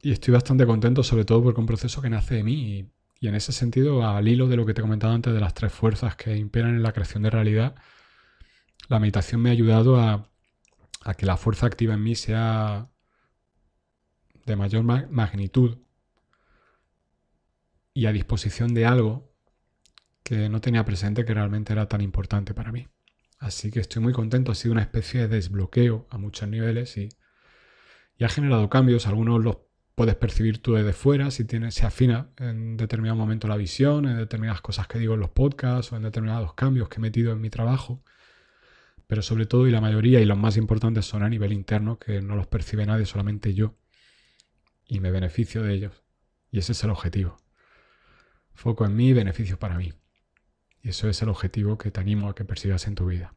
estoy 0.01 0.33
bastante 0.33 0.65
contento, 0.65 1.03
sobre 1.03 1.25
todo 1.25 1.43
porque 1.43 1.59
un 1.59 1.67
proceso 1.67 2.01
que 2.01 2.09
nace 2.09 2.35
de 2.35 2.43
mí 2.43 2.53
y, 2.79 2.91
y 3.19 3.27
en 3.27 3.35
ese 3.35 3.51
sentido, 3.51 4.07
al 4.07 4.27
hilo 4.27 4.47
de 4.47 4.55
lo 4.55 4.65
que 4.65 4.73
te 4.73 4.81
he 4.81 4.83
comentado 4.83 5.13
antes 5.13 5.31
de 5.31 5.39
las 5.39 5.53
tres 5.53 5.71
fuerzas 5.71 6.15
que 6.15 6.35
imperan 6.35 6.75
en 6.75 6.81
la 6.81 6.91
creación 6.91 7.21
de 7.21 7.29
realidad, 7.29 7.75
la 8.89 8.99
meditación 8.99 9.41
me 9.41 9.49
ha 9.49 9.53
ayudado 9.53 9.99
a, 9.99 10.30
que 11.17 11.25
la 11.25 11.37
fuerza 11.37 11.65
activa 11.65 11.93
en 11.93 12.03
mí 12.03 12.15
sea 12.15 12.89
de 14.45 14.55
mayor 14.55 14.83
magnitud 14.83 15.79
y 17.93 18.05
a 18.05 18.11
disposición 18.11 18.73
de 18.73 18.85
algo 18.85 19.31
que 20.23 20.49
no 20.49 20.61
tenía 20.61 20.85
presente 20.85 21.25
que 21.25 21.33
realmente 21.33 21.73
era 21.73 21.87
tan 21.87 22.01
importante 22.01 22.53
para 22.53 22.71
mí. 22.71 22.87
Así 23.39 23.71
que 23.71 23.79
estoy 23.79 24.01
muy 24.01 24.13
contento, 24.13 24.51
ha 24.51 24.55
sido 24.55 24.71
una 24.73 24.81
especie 24.81 25.21
de 25.21 25.27
desbloqueo 25.27 26.07
a 26.11 26.17
muchos 26.17 26.47
niveles 26.47 26.95
y, 26.97 27.09
y 28.17 28.23
ha 28.23 28.29
generado 28.29 28.69
cambios, 28.69 29.07
algunos 29.07 29.43
los 29.43 29.57
puedes 29.95 30.15
percibir 30.15 30.61
tú 30.61 30.73
desde 30.73 30.93
fuera, 30.93 31.31
si 31.31 31.45
tienes, 31.45 31.75
se 31.75 31.85
afina 31.85 32.29
en 32.37 32.77
determinado 32.77 33.17
momento 33.17 33.47
la 33.47 33.57
visión, 33.57 34.05
en 34.07 34.17
determinadas 34.17 34.61
cosas 34.61 34.87
que 34.87 34.99
digo 34.99 35.15
en 35.15 35.19
los 35.19 35.31
podcasts 35.31 35.91
o 35.91 35.97
en 35.97 36.03
determinados 36.03 36.53
cambios 36.53 36.87
que 36.87 36.97
he 36.97 36.99
metido 37.01 37.31
en 37.31 37.41
mi 37.41 37.49
trabajo. 37.49 38.03
Pero 39.11 39.23
sobre 39.23 39.45
todo 39.45 39.67
y 39.67 39.71
la 39.71 39.81
mayoría 39.81 40.21
y 40.21 40.25
los 40.25 40.37
más 40.37 40.55
importantes 40.55 41.03
son 41.03 41.21
a 41.21 41.27
nivel 41.27 41.51
interno, 41.51 41.99
que 41.99 42.21
no 42.21 42.37
los 42.37 42.47
percibe 42.47 42.85
nadie, 42.85 43.05
solamente 43.05 43.53
yo. 43.53 43.75
Y 44.85 45.01
me 45.01 45.11
beneficio 45.11 45.63
de 45.63 45.73
ellos. 45.73 46.01
Y 46.49 46.59
ese 46.59 46.71
es 46.71 46.81
el 46.85 46.91
objetivo. 46.91 47.35
Foco 48.53 48.85
en 48.85 48.95
mí, 48.95 49.11
beneficio 49.11 49.59
para 49.59 49.77
mí. 49.77 49.91
Y 50.81 50.87
eso 50.87 51.09
es 51.09 51.21
el 51.21 51.27
objetivo 51.27 51.77
que 51.77 51.91
te 51.91 51.99
animo 51.99 52.29
a 52.29 52.35
que 52.35 52.45
persigas 52.45 52.87
en 52.87 52.95
tu 52.95 53.07
vida. 53.07 53.35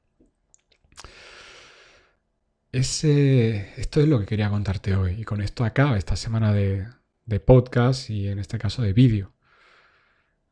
Ese, 2.71 3.73
esto 3.77 4.01
es 4.01 4.07
lo 4.07 4.21
que 4.21 4.27
quería 4.27 4.51
contarte 4.51 4.95
hoy. 4.95 5.23
Y 5.23 5.25
con 5.25 5.43
esto 5.43 5.65
acaba 5.65 5.99
esta 5.99 6.15
semana 6.15 6.53
de, 6.53 6.87
podcast 7.45 8.11
y 8.11 8.29
en 8.29 8.39
este 8.39 8.59
caso 8.59 8.81
de 8.83 8.93
vídeo. 8.93 9.33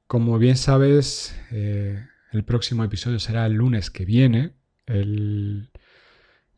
Como 0.08 0.36
bien 0.38 0.56
sabes, 0.56 1.32
eh, 1.52 2.04
el 2.32 2.42
próximo 2.44 2.82
episodio 2.82 3.20
será 3.20 3.46
el 3.46 3.52
lunes 3.52 3.88
que 3.92 4.04
viene. 4.04 4.60
El, 4.92 5.70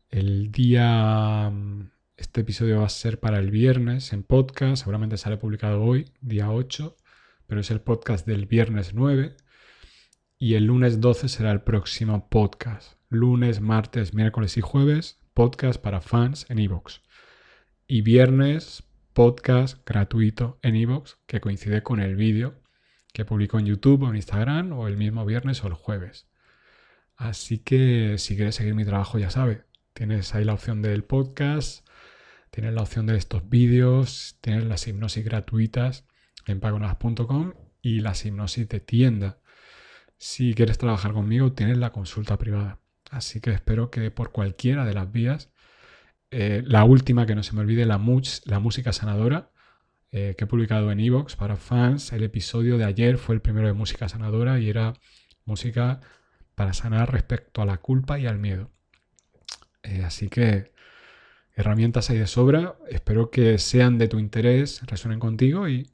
el 0.09 0.51
día... 0.51 1.53
Este 2.17 2.41
episodio 2.41 2.79
va 2.79 2.85
a 2.85 2.89
ser 2.89 3.19
para 3.19 3.39
el 3.39 3.49
viernes 3.49 4.11
en 4.11 4.23
podcast. 4.23 4.83
Seguramente 4.83 5.15
sale 5.15 5.37
publicado 5.37 5.81
hoy, 5.81 6.11
día 6.19 6.51
8. 6.51 6.97
Pero 7.47 7.61
es 7.61 7.71
el 7.71 7.79
podcast 7.79 8.27
del 8.27 8.45
viernes 8.45 8.93
9. 8.93 9.37
Y 10.37 10.55
el 10.55 10.65
lunes 10.65 10.99
12 10.99 11.29
será 11.29 11.51
el 11.51 11.61
próximo 11.61 12.29
podcast. 12.29 12.99
Lunes, 13.09 13.61
martes, 13.61 14.13
miércoles 14.13 14.57
y 14.57 14.61
jueves 14.61 15.21
podcast 15.33 15.81
para 15.81 16.01
fans 16.01 16.45
en 16.49 16.59
iVoox. 16.59 16.99
Y 17.87 18.01
viernes, 18.01 18.83
podcast 19.13 19.85
gratuito 19.85 20.59
en 20.61 20.75
iVoox 20.75 21.15
que 21.25 21.39
coincide 21.39 21.83
con 21.83 22.01
el 22.01 22.17
vídeo 22.17 22.61
que 23.13 23.23
publico 23.23 23.59
en 23.59 23.65
YouTube 23.65 24.03
o 24.03 24.09
en 24.09 24.17
Instagram 24.17 24.73
o 24.73 24.89
el 24.89 24.97
mismo 24.97 25.25
viernes 25.25 25.63
o 25.63 25.67
el 25.67 25.73
jueves. 25.73 26.27
Así 27.15 27.59
que 27.59 28.17
si 28.17 28.35
quieres 28.35 28.55
seguir 28.55 28.75
mi 28.75 28.85
trabajo 28.85 29.17
ya 29.19 29.29
sabes, 29.29 29.59
tienes 29.93 30.35
ahí 30.35 30.43
la 30.43 30.53
opción 30.53 30.81
del 30.81 31.03
podcast, 31.03 31.87
tienes 32.51 32.73
la 32.73 32.81
opción 32.81 33.05
de 33.05 33.17
estos 33.17 33.47
vídeos, 33.49 34.37
tienes 34.41 34.65
las 34.65 34.87
hipnosis 34.87 35.23
gratuitas 35.23 36.05
en 36.45 36.59
pagonas.com 36.59 37.53
y 37.81 38.01
las 38.01 38.25
hipnosis 38.25 38.67
de 38.67 38.79
tienda. 38.79 39.39
Si 40.17 40.53
quieres 40.53 40.77
trabajar 40.77 41.13
conmigo, 41.13 41.53
tienes 41.53 41.77
la 41.77 41.91
consulta 41.91 42.37
privada. 42.37 42.79
Así 43.11 43.39
que 43.39 43.51
espero 43.51 43.91
que 43.91 44.11
por 44.11 44.31
cualquiera 44.31 44.85
de 44.85 44.93
las 44.93 45.11
vías, 45.11 45.51
eh, 46.31 46.63
la 46.65 46.83
última 46.83 47.25
que 47.25 47.35
no 47.35 47.43
se 47.43 47.53
me 47.53 47.61
olvide, 47.61 47.85
la, 47.85 48.01
la 48.45 48.59
música 48.59 48.93
sanadora, 48.93 49.51
eh, 50.11 50.35
que 50.37 50.45
he 50.45 50.47
publicado 50.47 50.91
en 50.91 50.99
Evox 50.99 51.35
para 51.35 51.55
fans. 51.55 52.11
El 52.13 52.23
episodio 52.23 52.77
de 52.77 52.85
ayer 52.85 53.17
fue 53.17 53.35
el 53.35 53.41
primero 53.41 53.67
de 53.67 53.73
música 53.73 54.09
sanadora 54.09 54.59
y 54.59 54.69
era 54.69 54.93
música 55.45 56.01
para 56.55 56.73
sanar 56.73 57.11
respecto 57.11 57.61
a 57.61 57.65
la 57.65 57.77
culpa 57.77 58.17
y 58.17 58.25
al 58.27 58.39
miedo. 58.39 58.71
Eh, 59.83 60.03
así 60.03 60.29
que 60.29 60.73
herramientas 61.53 62.09
hay 62.09 62.17
de 62.17 62.27
sobra. 62.27 62.75
Espero 62.89 63.29
que 63.29 63.57
sean 63.57 63.97
de 63.97 64.07
tu 64.07 64.19
interés, 64.19 64.81
resuenen 64.87 65.19
contigo 65.19 65.67
y 65.67 65.89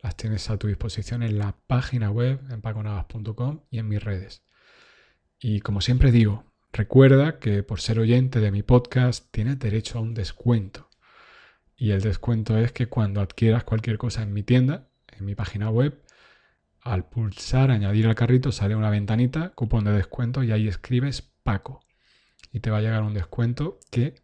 las 0.00 0.16
tienes 0.16 0.48
a 0.50 0.56
tu 0.56 0.68
disposición 0.68 1.22
en 1.22 1.38
la 1.38 1.56
página 1.66 2.10
web 2.10 2.40
en 2.50 2.60
paconavas.com 2.60 3.60
y 3.70 3.78
en 3.78 3.88
mis 3.88 4.02
redes. 4.02 4.42
Y 5.40 5.60
como 5.60 5.80
siempre 5.80 6.12
digo, 6.12 6.44
recuerda 6.72 7.38
que 7.38 7.62
por 7.62 7.80
ser 7.80 7.98
oyente 7.98 8.40
de 8.40 8.50
mi 8.50 8.62
podcast 8.62 9.30
tienes 9.30 9.58
derecho 9.58 9.98
a 9.98 10.02
un 10.02 10.14
descuento. 10.14 10.88
Y 11.76 11.92
el 11.92 12.00
descuento 12.00 12.58
es 12.58 12.72
que 12.72 12.88
cuando 12.88 13.20
adquieras 13.20 13.64
cualquier 13.64 13.98
cosa 13.98 14.22
en 14.22 14.32
mi 14.32 14.42
tienda, 14.42 14.88
en 15.16 15.24
mi 15.24 15.34
página 15.34 15.70
web, 15.70 16.00
al 16.82 17.08
pulsar 17.08 17.70
añadir 17.70 18.06
al 18.06 18.14
carrito 18.14 18.52
sale 18.52 18.74
una 18.74 18.90
ventanita, 18.90 19.50
cupón 19.50 19.84
de 19.84 19.92
descuento 19.92 20.42
y 20.42 20.52
ahí 20.52 20.68
escribes 20.68 21.22
Paco. 21.42 21.80
Y 22.52 22.60
te 22.60 22.70
va 22.70 22.78
a 22.78 22.80
llegar 22.80 23.02
un 23.02 23.14
descuento 23.14 23.78
que 23.90 24.14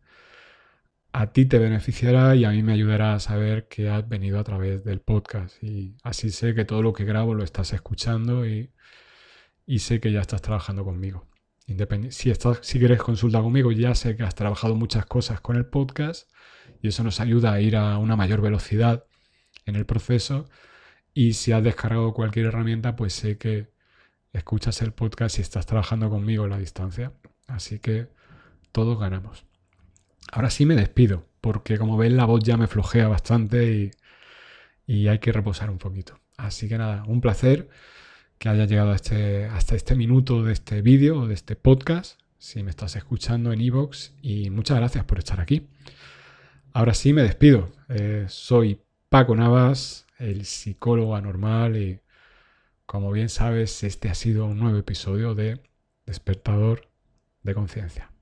a 1.12 1.33
ti 1.33 1.47
te 1.47 1.59
beneficiará 1.59 2.35
y 2.35 2.45
a 2.45 2.51
mí 2.51 2.62
me 2.62 2.73
ayudará 2.73 3.14
a 3.14 3.21
saber 3.21 3.69
que 3.69 3.88
has 3.88 4.09
venido 4.09 4.38
a 4.38 4.45
través 4.45 4.85
del 4.85 5.01
podcast. 5.01 5.62
Y 5.62 5.97
así 6.03 6.31
sé 6.31 6.55
que 6.55 6.64
todo 6.64 6.83
lo 6.83 6.93
que 6.93 7.05
grabo 7.05 7.35
lo 7.35 7.45
estás 7.45 7.73
escuchando 7.73 8.47
y 8.47 8.73
y 9.67 9.79
sé 9.81 10.01
que 10.01 10.12
ya 10.12 10.21
estás 10.21 10.43
trabajando 10.43 10.85
conmigo. 10.85 11.27
si, 12.11 12.31
estás, 12.31 12.59
si 12.62 12.79
quieres 12.79 13.01
consultar 13.01 13.43
conmigo, 13.43 13.73
ya 13.73 13.95
sé 13.95 14.17
que 14.17 14.23
has 14.23 14.35
trabajado 14.35 14.75
muchas 14.75 15.07
cosas 15.07 15.40
con 15.40 15.57
el 15.57 15.67
podcast 15.67 16.31
y 16.83 16.88
eso 16.88 17.03
nos 17.03 17.21
ayuda 17.21 17.53
a 17.53 17.61
ir 17.61 17.77
a 17.77 17.99
una 17.99 18.17
mayor 18.17 18.40
velocidad 18.40 19.05
en 19.64 19.77
el 19.77 19.87
proceso. 19.87 20.49
Y 21.14 21.35
si 21.35 21.53
has 21.53 21.62
descargado 21.62 22.12
cualquier 22.12 22.46
herramienta, 22.46 22.96
pues 22.96 23.12
sé 23.12 23.38
que 23.38 23.72
escuchas 24.33 24.83
el 24.83 24.92
podcast 24.92 25.38
y 25.38 25.42
estás 25.42 25.64
trabajando 25.64 26.11
conmigo 26.11 26.44
a 26.44 26.48
la 26.48 26.59
distancia. 26.59 27.12
Así 27.46 27.79
que 27.79 28.09
todos 28.72 28.98
ganamos. 28.98 29.46
Ahora 30.33 30.50
sí 30.50 30.66
me 30.66 30.74
despido, 30.74 31.24
porque 31.40 31.79
como 31.79 31.96
ven 31.96 32.16
la 32.16 32.24
voz 32.24 32.42
ya 32.42 32.57
me 32.57 32.66
flojea 32.66 33.07
bastante 33.07 33.72
y, 33.72 33.90
y 34.87 35.09
hay 35.09 35.20
que 35.20 35.33
reposar 35.33 35.70
un 35.70 35.79
poquito. 35.79 36.18
Así 36.37 36.68
que 36.68 36.79
nada, 36.79 37.05
un 37.07 37.20
placer 37.20 37.68
que 38.38 38.48
haya 38.48 38.64
llegado 38.64 38.92
este, 38.92 39.46
hasta 39.46 39.77
este 39.77 39.94
minuto 39.94 40.42
de 40.42 40.53
este 40.53 40.83
vídeo 40.83 41.20
o 41.20 41.27
de 41.29 41.35
este 41.35 41.55
podcast, 41.57 42.20
si 42.38 42.62
me 42.62 42.70
estás 42.70 42.96
escuchando 42.96 43.53
en 43.53 43.61
iVoox, 43.61 44.11
y 44.20 44.50
muchas 44.50 44.79
gracias 44.79 45.05
por 45.05 45.18
estar 45.18 45.40
aquí. 45.40 45.68
Ahora 46.72 46.92
sí 46.94 47.12
me 47.12 47.22
despido. 47.22 47.70
Eh, 47.88 48.27
soy 48.29 48.81
Paco 49.09 49.37
Navas, 49.37 50.04
el 50.18 50.44
psicólogo 50.46 51.16
anormal, 51.16 51.77
y 51.77 52.00
como 52.87 53.11
bien 53.12 53.29
sabes, 53.29 53.83
este 53.83 54.09
ha 54.09 54.14
sido 54.14 54.46
un 54.46 54.59
nuevo 54.59 54.79
episodio 54.79 55.35
de 55.35 55.61
Despertador 56.07 56.88
de 57.42 57.55
Conciencia. 57.55 58.13